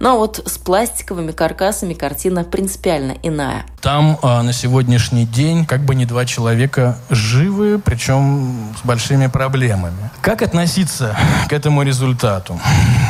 Ну 0.00 0.10
а 0.10 0.14
вот 0.16 0.42
с 0.44 0.58
пластиковыми 0.58 1.32
каркасами 1.32 1.94
картина 1.94 2.44
принципиально 2.44 3.16
иная. 3.22 3.64
Там 3.80 4.18
а, 4.22 4.42
на 4.42 4.52
сегодняшний 4.52 5.24
день 5.24 5.64
как 5.64 5.84
бы 5.84 5.94
не 5.94 6.04
два 6.06 6.24
человека 6.26 6.98
живы, 7.10 7.78
причем 7.78 8.74
с 8.80 8.86
большими 8.86 9.28
проблемами. 9.28 10.10
Как 10.20 10.42
относиться 10.42 11.16
к 11.48 11.52
этому 11.52 11.82
результату? 11.82 12.58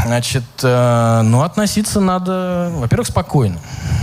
Значит, 0.06 0.44
э, 0.62 1.20
ну 1.22 1.42
относиться 1.42 2.00
надо, 2.00 2.70
во-первых, 2.74 3.08
спокойно, 3.08 3.58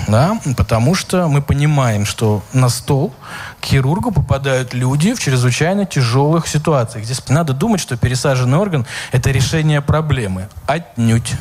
да, 0.07 0.39
потому 0.57 0.95
что 0.95 1.27
мы 1.27 1.41
понимаем, 1.41 2.05
что 2.05 2.41
на 2.53 2.69
стол 2.69 3.13
к 3.59 3.65
хирургу 3.65 4.11
попадают 4.11 4.73
люди 4.73 5.13
в 5.13 5.19
чрезвычайно 5.19 5.85
тяжелых 5.85 6.47
ситуациях. 6.47 7.05
Здесь 7.05 7.21
надо 7.29 7.53
думать, 7.53 7.79
что 7.79 7.95
пересаженный 7.97 8.57
орган– 8.57 8.85
это 9.11 9.31
решение 9.31 9.81
проблемы. 9.81 10.49
Отнюдь. 10.67 11.33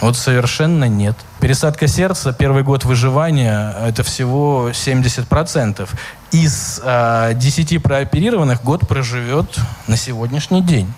Вот 0.00 0.16
совершенно 0.16 0.84
нет. 0.84 1.16
Пересадка 1.40 1.88
сердца, 1.88 2.32
первый 2.32 2.62
год 2.62 2.84
выживания, 2.84 3.74
это 3.82 4.02
всего 4.02 4.70
70%. 4.70 5.88
Из 6.32 6.80
э, 6.84 7.32
10 7.34 7.82
прооперированных 7.82 8.62
год 8.62 8.86
проживет 8.86 9.58
на 9.86 9.96
сегодняшний 9.96 10.60
день. 10.60 10.92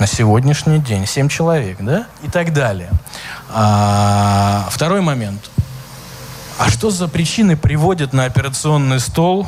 На 0.00 0.06
сегодняшний 0.06 0.78
день. 0.78 1.06
7 1.06 1.28
человек, 1.28 1.78
да? 1.80 2.06
И 2.22 2.28
так 2.28 2.52
далее. 2.52 2.90
А, 3.50 4.66
второй 4.70 5.00
момент. 5.00 5.50
А 6.58 6.68
что 6.70 6.90
за 6.90 7.06
причины 7.06 7.56
приводят 7.56 8.12
на 8.12 8.24
операционный 8.24 8.98
стол 8.98 9.46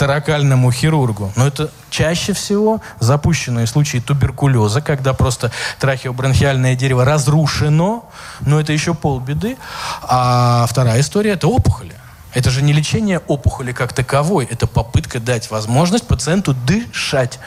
к 0.00 0.02
таракальному 0.02 0.72
хирургу. 0.72 1.30
Но 1.36 1.46
это 1.46 1.70
чаще 1.90 2.32
всего 2.32 2.80
запущенные 3.00 3.66
случаи 3.66 3.98
туберкулеза, 3.98 4.80
когда 4.80 5.12
просто 5.12 5.52
трахеобронхиальное 5.78 6.74
дерево 6.74 7.04
разрушено, 7.04 8.08
но 8.40 8.58
это 8.58 8.72
еще 8.72 8.94
полбеды. 8.94 9.58
А 10.00 10.64
вторая 10.66 11.02
история– 11.02 11.32
это 11.32 11.48
опухоли. 11.48 11.92
Это 12.32 12.48
же 12.48 12.62
не 12.62 12.72
лечение 12.72 13.18
опухоли 13.26 13.72
как 13.72 13.92
таковой, 13.92 14.48
это 14.50 14.66
попытка 14.66 15.20
дать 15.20 15.50
возможность 15.50 16.06
пациенту 16.06 16.54
дышать 16.54 17.38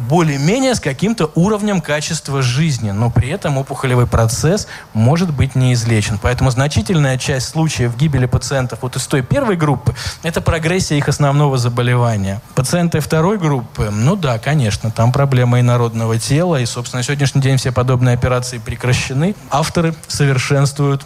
более-менее 0.00 0.74
с 0.74 0.80
каким-то 0.80 1.30
уровнем 1.34 1.80
качества 1.80 2.42
жизни, 2.42 2.90
но 2.90 3.10
при 3.10 3.28
этом 3.28 3.58
опухолевый 3.58 4.06
процесс 4.06 4.66
может 4.92 5.32
быть 5.32 5.54
неизлечен. 5.54 6.18
Поэтому 6.20 6.50
значительная 6.50 7.18
часть 7.18 7.48
случаев 7.48 7.96
гибели 7.96 8.26
пациентов 8.26 8.80
вот 8.82 8.96
из 8.96 9.06
той 9.06 9.22
первой 9.22 9.56
группы– 9.56 9.94
это 10.22 10.40
прогрессия 10.40 10.96
их 10.96 11.08
основного 11.08 11.58
заболевания. 11.58 12.40
Пациенты 12.54 13.00
второй 13.00 13.38
группы, 13.38 13.90
ну 13.90 14.16
да, 14.16 14.38
конечно, 14.38 14.90
там 14.90 15.12
проблема 15.12 15.60
инородного 15.60 16.18
тела, 16.18 16.60
и, 16.60 16.66
собственно, 16.66 17.00
на 17.00 17.04
сегодняшний 17.04 17.40
день 17.40 17.56
все 17.56 17.72
подобные 17.72 18.14
операции 18.14 18.58
прекращены. 18.58 19.34
Авторы 19.50 19.94
совершенствуют 20.08 21.04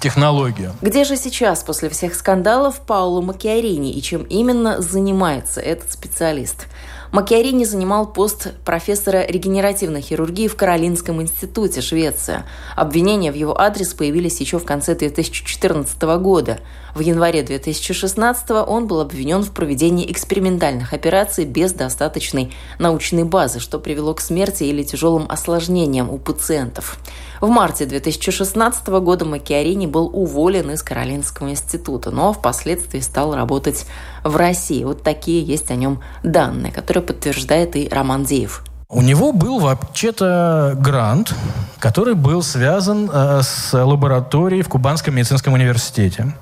технологию. 0.00 0.72
Где 0.82 1.04
же 1.04 1.16
сейчас, 1.16 1.62
после 1.62 1.88
всех 1.88 2.14
скандалов, 2.14 2.80
Пауло 2.80 3.20
Макиарини 3.20 3.92
и 3.92 4.02
чем 4.02 4.22
именно 4.24 4.80
занимается 4.80 5.60
этот 5.60 5.92
специалист? 5.92 6.66
Макиарини 7.12 7.64
занимал 7.64 8.06
пост 8.06 8.52
профессора 8.64 9.26
регенеративной 9.26 10.00
хирургии 10.00 10.46
в 10.46 10.56
Каролинском 10.56 11.20
институте, 11.20 11.80
Швеция. 11.80 12.46
Обвинения 12.76 13.32
в 13.32 13.34
его 13.34 13.60
адрес 13.60 13.94
появились 13.94 14.40
еще 14.40 14.58
в 14.58 14.64
конце 14.64 14.94
2014 14.94 16.00
года. 16.20 16.58
В 16.94 17.00
январе 17.00 17.42
2016 17.42 18.50
он 18.50 18.86
был 18.86 19.00
обвинен 19.00 19.42
в 19.42 19.52
проведении 19.52 20.10
экспериментальных 20.10 20.92
операций 20.92 21.44
без 21.44 21.72
достаточной 21.72 22.52
научной 22.78 23.24
базы, 23.24 23.60
что 23.60 23.78
привело 23.78 24.14
к 24.14 24.20
смерти 24.20 24.64
или 24.64 24.82
тяжелым 24.82 25.26
осложнениям 25.28 26.10
у 26.10 26.18
пациентов. 26.18 26.98
В 27.40 27.48
марте 27.48 27.86
2016 27.86 28.86
года 28.88 29.24
Макиарини 29.24 29.86
был 29.86 30.10
уволен 30.12 30.70
из 30.72 30.82
Каролинского 30.82 31.50
института, 31.50 32.10
но 32.10 32.32
впоследствии 32.32 33.00
стал 33.00 33.34
работать 33.34 33.86
в 34.24 34.36
России. 34.36 34.84
Вот 34.84 35.02
такие 35.02 35.42
есть 35.42 35.70
о 35.70 35.76
нем 35.76 36.02
данные, 36.22 36.72
которые 36.72 37.02
подтверждает 37.02 37.76
и 37.76 37.88
Роман 37.88 38.24
Деев. 38.24 38.64
У 38.92 39.02
него 39.02 39.32
был 39.32 39.60
вообще-то 39.60 40.74
грант, 40.76 41.32
который 41.78 42.14
был 42.14 42.42
связан 42.42 43.08
э, 43.12 43.40
с 43.44 43.72
лабораторией 43.72 44.62
в 44.64 44.68
Кубанском 44.68 45.14
медицинском 45.14 45.52
университете 45.52 46.34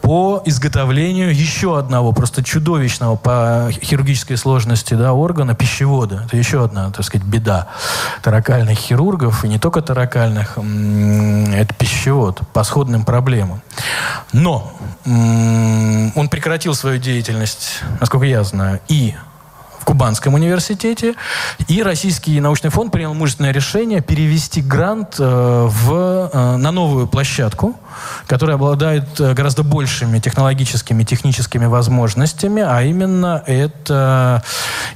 по 0.00 0.42
изготовлению 0.46 1.34
еще 1.36 1.78
одного 1.78 2.12
просто 2.12 2.42
чудовищного 2.42 3.16
по 3.16 3.68
хирургической 3.70 4.38
сложности 4.38 4.94
да, 4.94 5.12
органа 5.12 5.54
пищевода. 5.54 6.22
Это 6.26 6.38
еще 6.38 6.64
одна, 6.64 6.90
так 6.90 7.04
сказать, 7.04 7.26
беда 7.26 7.68
таракальных 8.22 8.78
хирургов, 8.78 9.44
и 9.44 9.48
не 9.48 9.58
только 9.58 9.82
таракальных, 9.82 10.56
это 10.56 11.74
пищевод 11.74 12.40
по 12.54 12.64
сходным 12.64 13.04
проблемам. 13.04 13.60
Но 14.32 14.72
он 15.04 16.28
прекратил 16.30 16.74
свою 16.74 16.98
деятельность, 16.98 17.82
насколько 18.00 18.24
я 18.24 18.42
знаю, 18.44 18.80
и 18.88 19.14
в 19.82 19.84
Кубанском 19.84 20.34
университете. 20.34 21.14
И 21.66 21.82
Российский 21.82 22.40
научный 22.40 22.70
фонд 22.70 22.92
принял 22.92 23.14
мужественное 23.14 23.52
решение 23.52 24.00
перевести 24.00 24.62
грант 24.62 25.16
э, 25.18 25.24
в, 25.68 26.30
э, 26.32 26.56
на 26.56 26.70
новую 26.70 27.08
площадку, 27.08 27.74
которая 28.28 28.54
обладает 28.54 29.18
э, 29.18 29.34
гораздо 29.34 29.64
большими 29.64 30.20
технологическими, 30.20 31.02
техническими 31.02 31.66
возможностями, 31.66 32.62
а 32.62 32.82
именно 32.82 33.42
это 33.44 34.44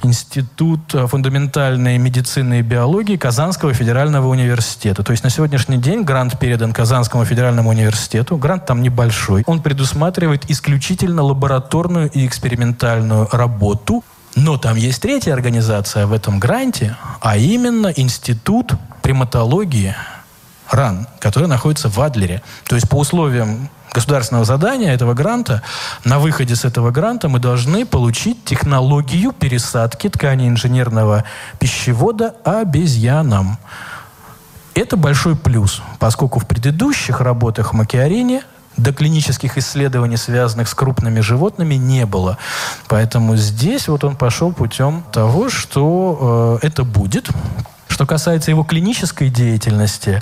Институт 0.03 0.93
фундаментальной 0.93 1.97
медицины 1.97 2.59
и 2.59 2.61
биологии 2.61 3.17
Казанского 3.17 3.73
федерального 3.73 4.29
университета. 4.29 5.03
То 5.03 5.11
есть 5.11 5.25
на 5.25 5.29
сегодняшний 5.29 5.77
день 5.77 6.03
грант 6.03 6.39
передан 6.39 6.71
Казанскому 6.71 7.25
федеральному 7.25 7.71
университету. 7.71 8.37
Грант 8.37 8.65
там 8.65 8.81
небольшой. 8.81 9.43
Он 9.47 9.61
предусматривает 9.61 10.49
исключительно 10.49 11.23
лабораторную 11.23 12.09
и 12.09 12.25
экспериментальную 12.25 13.27
работу 13.33 14.05
но 14.37 14.57
там 14.57 14.77
есть 14.77 15.01
третья 15.01 15.33
организация 15.33 16.05
в 16.05 16.13
этом 16.13 16.39
гранте, 16.39 16.95
а 17.21 17.37
именно 17.37 17.87
Институт 17.87 18.73
приматологии 19.01 19.95
РАН, 20.69 21.07
который 21.19 21.47
находится 21.47 21.89
в 21.89 21.99
Адлере. 21.99 22.43
То 22.65 22.75
есть 22.75 22.87
по 22.87 22.97
условиям 22.97 23.69
государственного 23.93 24.45
задания 24.45 24.93
этого 24.93 25.15
гранта, 25.15 25.63
на 26.03 26.19
выходе 26.19 26.55
с 26.55 26.65
этого 26.65 26.91
гранта 26.91 27.29
мы 27.29 27.39
должны 27.39 27.83
получить 27.83 28.45
технологию 28.45 29.31
пересадки 29.31 30.07
ткани 30.07 30.47
инженерного 30.47 31.23
пищевода 31.57 32.35
обезьянам. 32.45 33.57
Это 34.75 34.97
большой 34.97 35.35
плюс, 35.35 35.81
поскольку 35.97 36.39
в 36.39 36.45
предыдущих 36.45 37.21
работах 37.21 37.73
Макиарине 37.73 38.43
до 38.77 38.93
клинических 38.93 39.57
исследований, 39.57 40.17
связанных 40.17 40.69
с 40.69 40.73
крупными 40.73 41.19
животными, 41.19 41.75
не 41.75 42.05
было. 42.05 42.37
Поэтому 42.87 43.35
здесь 43.35 43.87
вот 43.87 44.03
он 44.03 44.15
пошел 44.15 44.53
путем 44.53 45.03
того, 45.11 45.49
что 45.49 46.59
э, 46.61 46.67
это 46.67 46.83
будет. 46.83 47.29
Что 47.87 48.05
касается 48.05 48.51
его 48.51 48.63
клинической 48.63 49.29
деятельности, 49.29 50.21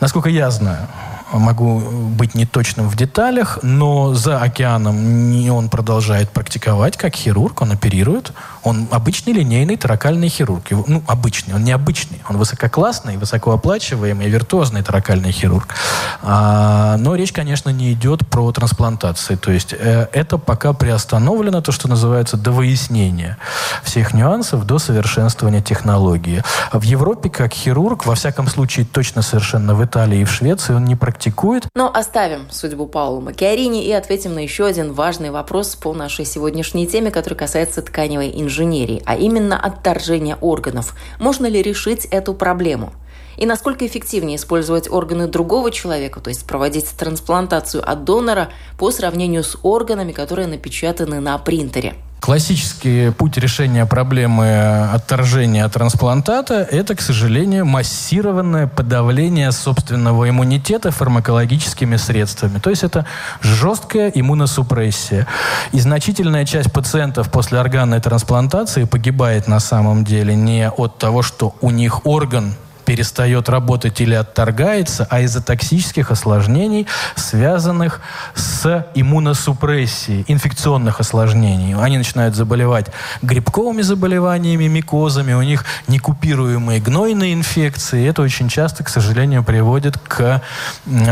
насколько 0.00 0.28
я 0.28 0.50
знаю, 0.50 0.86
могу 1.32 1.80
быть 1.80 2.34
неточным 2.34 2.88
в 2.88 2.96
деталях, 2.96 3.58
но 3.62 4.14
за 4.14 4.40
океаном 4.40 5.50
он 5.50 5.68
продолжает 5.68 6.30
практиковать 6.30 6.96
как 6.96 7.14
хирург, 7.14 7.62
он 7.62 7.72
оперирует. 7.72 8.32
Он 8.64 8.88
обычный 8.90 9.34
линейный 9.34 9.76
таракальный 9.76 10.28
хирург. 10.28 10.62
Ну, 10.70 11.02
обычный, 11.06 11.54
он 11.54 11.64
необычный. 11.64 12.22
Он 12.30 12.38
высококлассный, 12.38 13.18
высокооплачиваемый, 13.18 14.28
виртуозный 14.30 14.82
таракальный 14.82 15.32
хирург. 15.32 15.74
А, 16.22 16.96
но 16.96 17.14
речь, 17.14 17.32
конечно, 17.32 17.68
не 17.68 17.92
идет 17.92 18.26
про 18.26 18.50
трансплантации. 18.52 19.36
То 19.36 19.52
есть 19.52 19.74
э, 19.74 20.08
это 20.12 20.38
пока 20.38 20.72
приостановлено, 20.72 21.60
то, 21.60 21.72
что 21.72 21.88
называется, 21.88 22.38
до 22.38 22.52
выяснения 22.52 23.36
всех 23.82 24.14
нюансов, 24.14 24.64
до 24.64 24.78
совершенствования 24.78 25.60
технологии. 25.60 26.42
В 26.72 26.82
Европе, 26.82 27.28
как 27.28 27.52
хирург, 27.52 28.06
во 28.06 28.14
всяком 28.14 28.48
случае, 28.48 28.86
точно 28.86 29.20
совершенно 29.20 29.74
в 29.74 29.84
Италии 29.84 30.20
и 30.20 30.24
в 30.24 30.32
Швеции, 30.32 30.72
он 30.72 30.86
не 30.86 30.96
практикует. 30.96 31.66
Но 31.74 31.92
оставим 31.94 32.50
судьбу 32.50 32.86
Паула 32.86 33.20
Макиарини 33.20 33.84
и 33.84 33.92
ответим 33.92 34.32
на 34.32 34.38
еще 34.38 34.64
один 34.64 34.94
важный 34.94 35.30
вопрос 35.30 35.76
по 35.76 35.92
нашей 35.92 36.24
сегодняшней 36.24 36.86
теме, 36.86 37.10
который 37.10 37.34
касается 37.34 37.82
тканевой 37.82 38.30
инженерии 38.30 38.53
инженерии, 38.54 39.02
а 39.04 39.16
именно 39.16 39.58
отторжение 39.58 40.36
органов. 40.40 40.94
Можно 41.18 41.46
ли 41.46 41.60
решить 41.60 42.04
эту 42.06 42.34
проблему? 42.34 42.92
И 43.36 43.46
насколько 43.46 43.84
эффективнее 43.84 44.36
использовать 44.36 44.88
органы 44.88 45.26
другого 45.26 45.72
человека, 45.72 46.20
то 46.20 46.28
есть 46.28 46.46
проводить 46.46 46.88
трансплантацию 46.96 47.82
от 47.88 48.04
донора 48.04 48.50
по 48.78 48.92
сравнению 48.92 49.42
с 49.42 49.58
органами, 49.64 50.12
которые 50.12 50.46
напечатаны 50.46 51.18
на 51.18 51.36
принтере? 51.38 51.94
Классический 52.24 53.10
путь 53.10 53.36
решения 53.36 53.84
проблемы 53.84 54.88
отторжения 54.94 55.68
трансплантата– 55.68 56.54
это, 56.70 56.94
к 56.94 57.02
сожалению, 57.02 57.66
массированное 57.66 58.66
подавление 58.66 59.52
собственного 59.52 60.30
иммунитета 60.30 60.90
фармакологическими 60.90 61.96
средствами. 61.96 62.60
То 62.60 62.70
есть 62.70 62.82
это 62.82 63.04
жесткая 63.42 64.08
иммуносупрессия. 64.08 65.26
И 65.72 65.80
значительная 65.80 66.46
часть 66.46 66.72
пациентов 66.72 67.30
после 67.30 67.58
органной 67.58 68.00
трансплантации 68.00 68.84
погибает 68.84 69.46
на 69.46 69.60
самом 69.60 70.02
деле 70.02 70.34
не 70.34 70.70
от 70.70 70.96
того, 70.96 71.20
что 71.20 71.54
у 71.60 71.68
них 71.68 72.06
орган 72.06 72.54
перестает 72.84 73.48
работать 73.48 74.00
или 74.00 74.14
отторгается, 74.14 75.06
а 75.10 75.20
из-за 75.20 75.42
токсических 75.42 76.10
осложнений, 76.10 76.86
связанных 77.16 78.00
с 78.34 78.86
иммуносупрессией, 78.94 80.24
инфекционных 80.28 81.00
осложнений. 81.00 81.76
Они 81.76 81.98
начинают 81.98 82.34
заболевать 82.34 82.86
грибковыми 83.22 83.82
заболеваниями, 83.82 84.66
микозами, 84.66 85.32
у 85.32 85.42
них 85.42 85.64
некупируемые 85.88 86.80
гнойные 86.80 87.34
инфекции. 87.34 88.08
Это 88.08 88.22
очень 88.22 88.48
часто, 88.48 88.84
к 88.84 88.88
сожалению, 88.88 89.42
приводит 89.42 89.98
к 89.98 90.42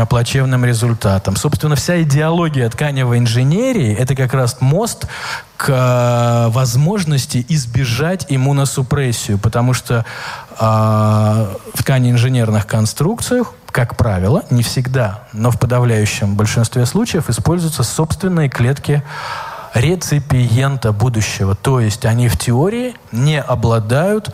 плачевным 0.09 0.65
результатам. 0.65 1.35
Собственно, 1.35 1.75
вся 1.75 2.01
идеология 2.01 2.69
тканевой 2.69 3.17
инженерии– 3.17 3.95
это 3.99 4.15
как 4.15 4.33
раз 4.33 4.61
мост 4.61 5.07
к 5.57 5.69
э, 5.69 6.49
возможности 6.49 7.45
избежать 7.47 8.25
иммуносупрессию, 8.27 9.37
потому 9.37 9.73
что 9.73 10.05
э, 10.63 11.55
в 11.73 11.77
ткани 11.77 12.11
инженерных 12.11 12.67
конструкциях, 12.67 13.53
как 13.71 13.97
правило, 13.97 14.43
не 14.49 14.63
всегда, 14.63 15.23
но 15.33 15.51
в 15.51 15.59
подавляющем 15.59 16.35
большинстве 16.35 16.85
случаев 16.85 17.29
используются 17.29 17.83
собственные 17.83 18.49
клетки 18.49 19.03
реципиента 19.73 20.91
будущего. 20.91 21.55
То 21.55 21.79
есть 21.79 22.05
они 22.05 22.27
в 22.27 22.37
теории 22.37 22.95
не 23.11 23.41
обладают 23.41 24.29
э, 24.29 24.31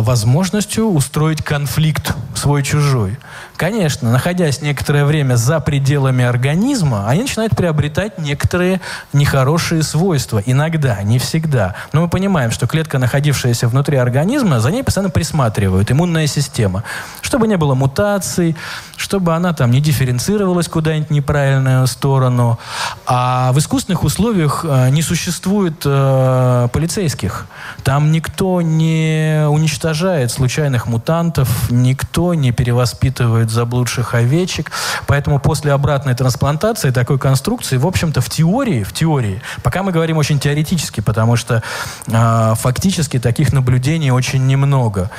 возможностью 0.00 0.86
устроить 0.86 1.42
конфликт 1.42 2.14
свой-чужой. 2.34 3.18
Конечно, 3.56 4.10
находясь 4.10 4.62
некоторое 4.62 5.04
время 5.04 5.36
за 5.36 5.60
пределами 5.60 6.24
организма, 6.24 7.08
они 7.08 7.22
начинают 7.22 7.56
приобретать 7.56 8.18
некоторые 8.18 8.80
нехорошие 9.12 9.82
свойства. 9.84 10.42
Иногда, 10.44 11.00
не 11.02 11.18
всегда. 11.20 11.76
Но 11.92 12.02
мы 12.02 12.08
понимаем, 12.08 12.50
что 12.50 12.66
клетка, 12.66 12.98
находившаяся 12.98 13.68
внутри 13.68 13.96
организма, 13.96 14.58
за 14.58 14.70
ней 14.70 14.82
постоянно 14.82 15.10
присматривают. 15.10 15.90
Иммунная 15.90 16.26
система. 16.26 16.82
Чтобы 17.22 17.46
не 17.46 17.56
было 17.56 17.74
мутаций, 17.74 18.56
чтобы 18.96 19.34
она 19.34 19.52
там 19.52 19.70
не 19.70 19.80
дифференцировалась 19.80 20.68
куда-нибудь 20.68 21.10
неправильную 21.10 21.86
сторону. 21.86 22.58
А 23.06 23.52
в 23.52 23.58
искусственных 23.58 24.02
условиях 24.02 24.64
э, 24.68 24.90
не 24.90 25.02
существует 25.02 25.82
э, 25.84 26.68
полицейских. 26.72 27.46
Там 27.84 28.10
никто 28.10 28.62
не 28.62 29.46
уничтожает 29.48 30.32
случайных 30.32 30.86
мутантов, 30.86 31.70
никто 31.70 32.34
не 32.34 32.50
перевоспитывает 32.50 33.50
заблудших 33.54 34.14
овечек. 34.14 34.70
Поэтому 35.06 35.38
после 35.38 35.72
обратной 35.72 36.14
трансплантации 36.14 36.90
такой 36.90 37.18
конструкции, 37.18 37.76
в 37.76 37.86
общем-то, 37.86 38.20
в 38.20 38.28
теории, 38.28 38.82
в 38.82 38.92
теории, 38.92 39.40
пока 39.62 39.82
мы 39.82 39.92
говорим 39.92 40.18
очень 40.18 40.38
теоретически, 40.38 41.00
потому 41.00 41.36
что 41.36 41.62
э, 42.06 42.54
фактически 42.56 43.18
таких 43.18 43.52
наблюдений 43.52 44.10
очень 44.10 44.46
немного. 44.46 45.10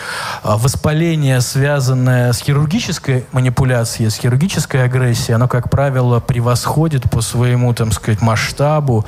А 0.44 0.58
воспаление, 0.58 1.42
связанное 1.42 2.34
с 2.34 2.40
хирургической 2.40 3.26
манипуляцией, 3.32 4.10
с 4.10 4.16
хирургической 4.16 4.84
агрессией, 4.84 5.36
оно, 5.36 5.48
как 5.48 5.70
правило, 5.70 6.20
превосходит 6.20 7.10
по 7.10 7.22
своему, 7.22 7.74
там 7.74 7.92
сказать, 7.92 8.22
масштабу 8.22 9.06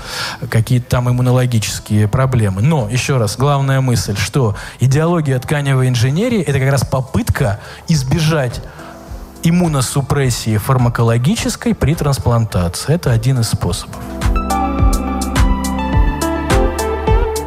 какие-то 0.50 0.90
там 0.90 1.10
иммунологические 1.10 2.08
проблемы. 2.08 2.62
Но, 2.62 2.88
еще 2.90 3.18
раз, 3.18 3.38
главная 3.38 3.82
мысль, 3.82 4.16
что 4.18 4.56
идеология 4.80 5.40
тканевой 5.40 5.90
инженерии– 5.90 6.42
это 6.48 6.60
как 6.60 6.72
раз 6.72 6.86
попытка 6.86 7.60
избежать 7.88 8.62
иммуносупрессии 9.44 10.58
фармакологической 10.58 11.76
при 11.76 11.96
трансплантации. 11.96 12.94
Это 12.94 13.12
один 13.12 13.40
из 13.40 13.50
способов. 13.50 13.98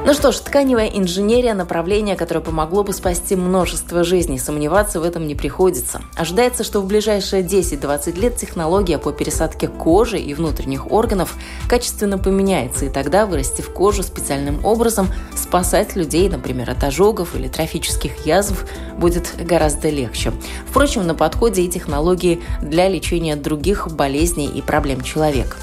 Ну 0.02 0.14
что 0.14 0.32
ж, 0.32 0.36
тканевая 0.36 0.88
инженерия– 0.88 1.52
направление, 1.54 2.16
которое 2.16 2.40
помогло 2.40 2.82
бы 2.82 2.94
спасти 2.94 3.36
множество 3.36 4.02
жизней. 4.02 4.38
Сомневаться 4.38 4.98
в 4.98 5.04
этом 5.04 5.26
не 5.26 5.34
приходится. 5.34 6.00
Ожидается, 6.16 6.64
что 6.64 6.80
в 6.80 6.86
ближайшие 6.86 7.42
10-20 7.42 8.18
лет 8.18 8.36
технология 8.36 8.96
по 8.96 9.12
пересадке 9.12 9.68
кожи 9.68 10.18
и 10.18 10.32
внутренних 10.32 10.90
органов 10.90 11.34
качественно 11.68 12.16
поменяется, 12.16 12.86
и 12.86 12.88
тогда, 12.88 13.26
вырастив 13.26 13.70
кожу 13.70 14.02
специальным 14.02 14.64
образом, 14.64 15.08
спасать 15.36 15.94
людей, 15.96 16.30
например, 16.30 16.70
от 16.70 16.82
ожогов 16.82 17.36
или 17.36 17.48
трофических 17.48 18.24
язв, 18.24 18.64
будет 18.96 19.34
гораздо 19.38 19.90
легче. 19.90 20.32
Впрочем, 20.66 21.06
на 21.06 21.14
подходе 21.14 21.62
и 21.62 21.68
технологии 21.68 22.40
для 22.62 22.88
лечения 22.88 23.36
других 23.36 23.88
болезней 23.92 24.46
и 24.46 24.62
проблем 24.62 25.02
человека. 25.02 25.56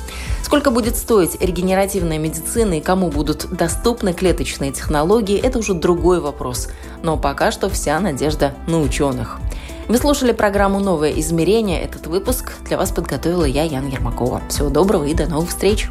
Сколько 0.48 0.72
будет 0.72 0.96
стоить 0.96 1.42
регенеративная 1.42 2.18
медицина 2.18 2.78
и 2.78 2.82
кому 2.82 3.10
будут 3.10 3.50
доступны 3.52 4.14
клеточные 4.14 4.72
технологии, 4.72 5.38
это 5.38 5.60
уже 5.60 5.74
другой 5.74 6.22
вопрос. 6.22 6.70
Но 7.04 7.18
пока 7.18 7.52
что 7.52 7.70
вся 7.70 8.00
надежда 8.00 8.54
на 8.66 8.80
ученых. 8.80 9.42
Вы 9.90 9.98
слушали 9.98 10.32
программу 10.32 10.80
«Новое 10.80 11.12
измерение». 11.20 11.82
Этот 11.82 12.08
выпуск 12.08 12.54
для 12.66 12.78
вас 12.78 12.92
подготовила 12.92 13.44
я, 13.44 13.64
Яна 13.64 13.88
Ермакова. 13.88 14.42
Всего 14.48 14.70
доброго 14.70 15.04
и 15.04 15.14
до 15.14 15.28
новых 15.28 15.50
встреч! 15.50 15.90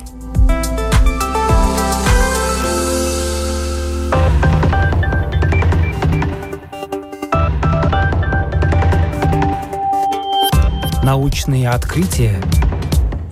Научные 11.02 11.68
открытия 11.68 12.40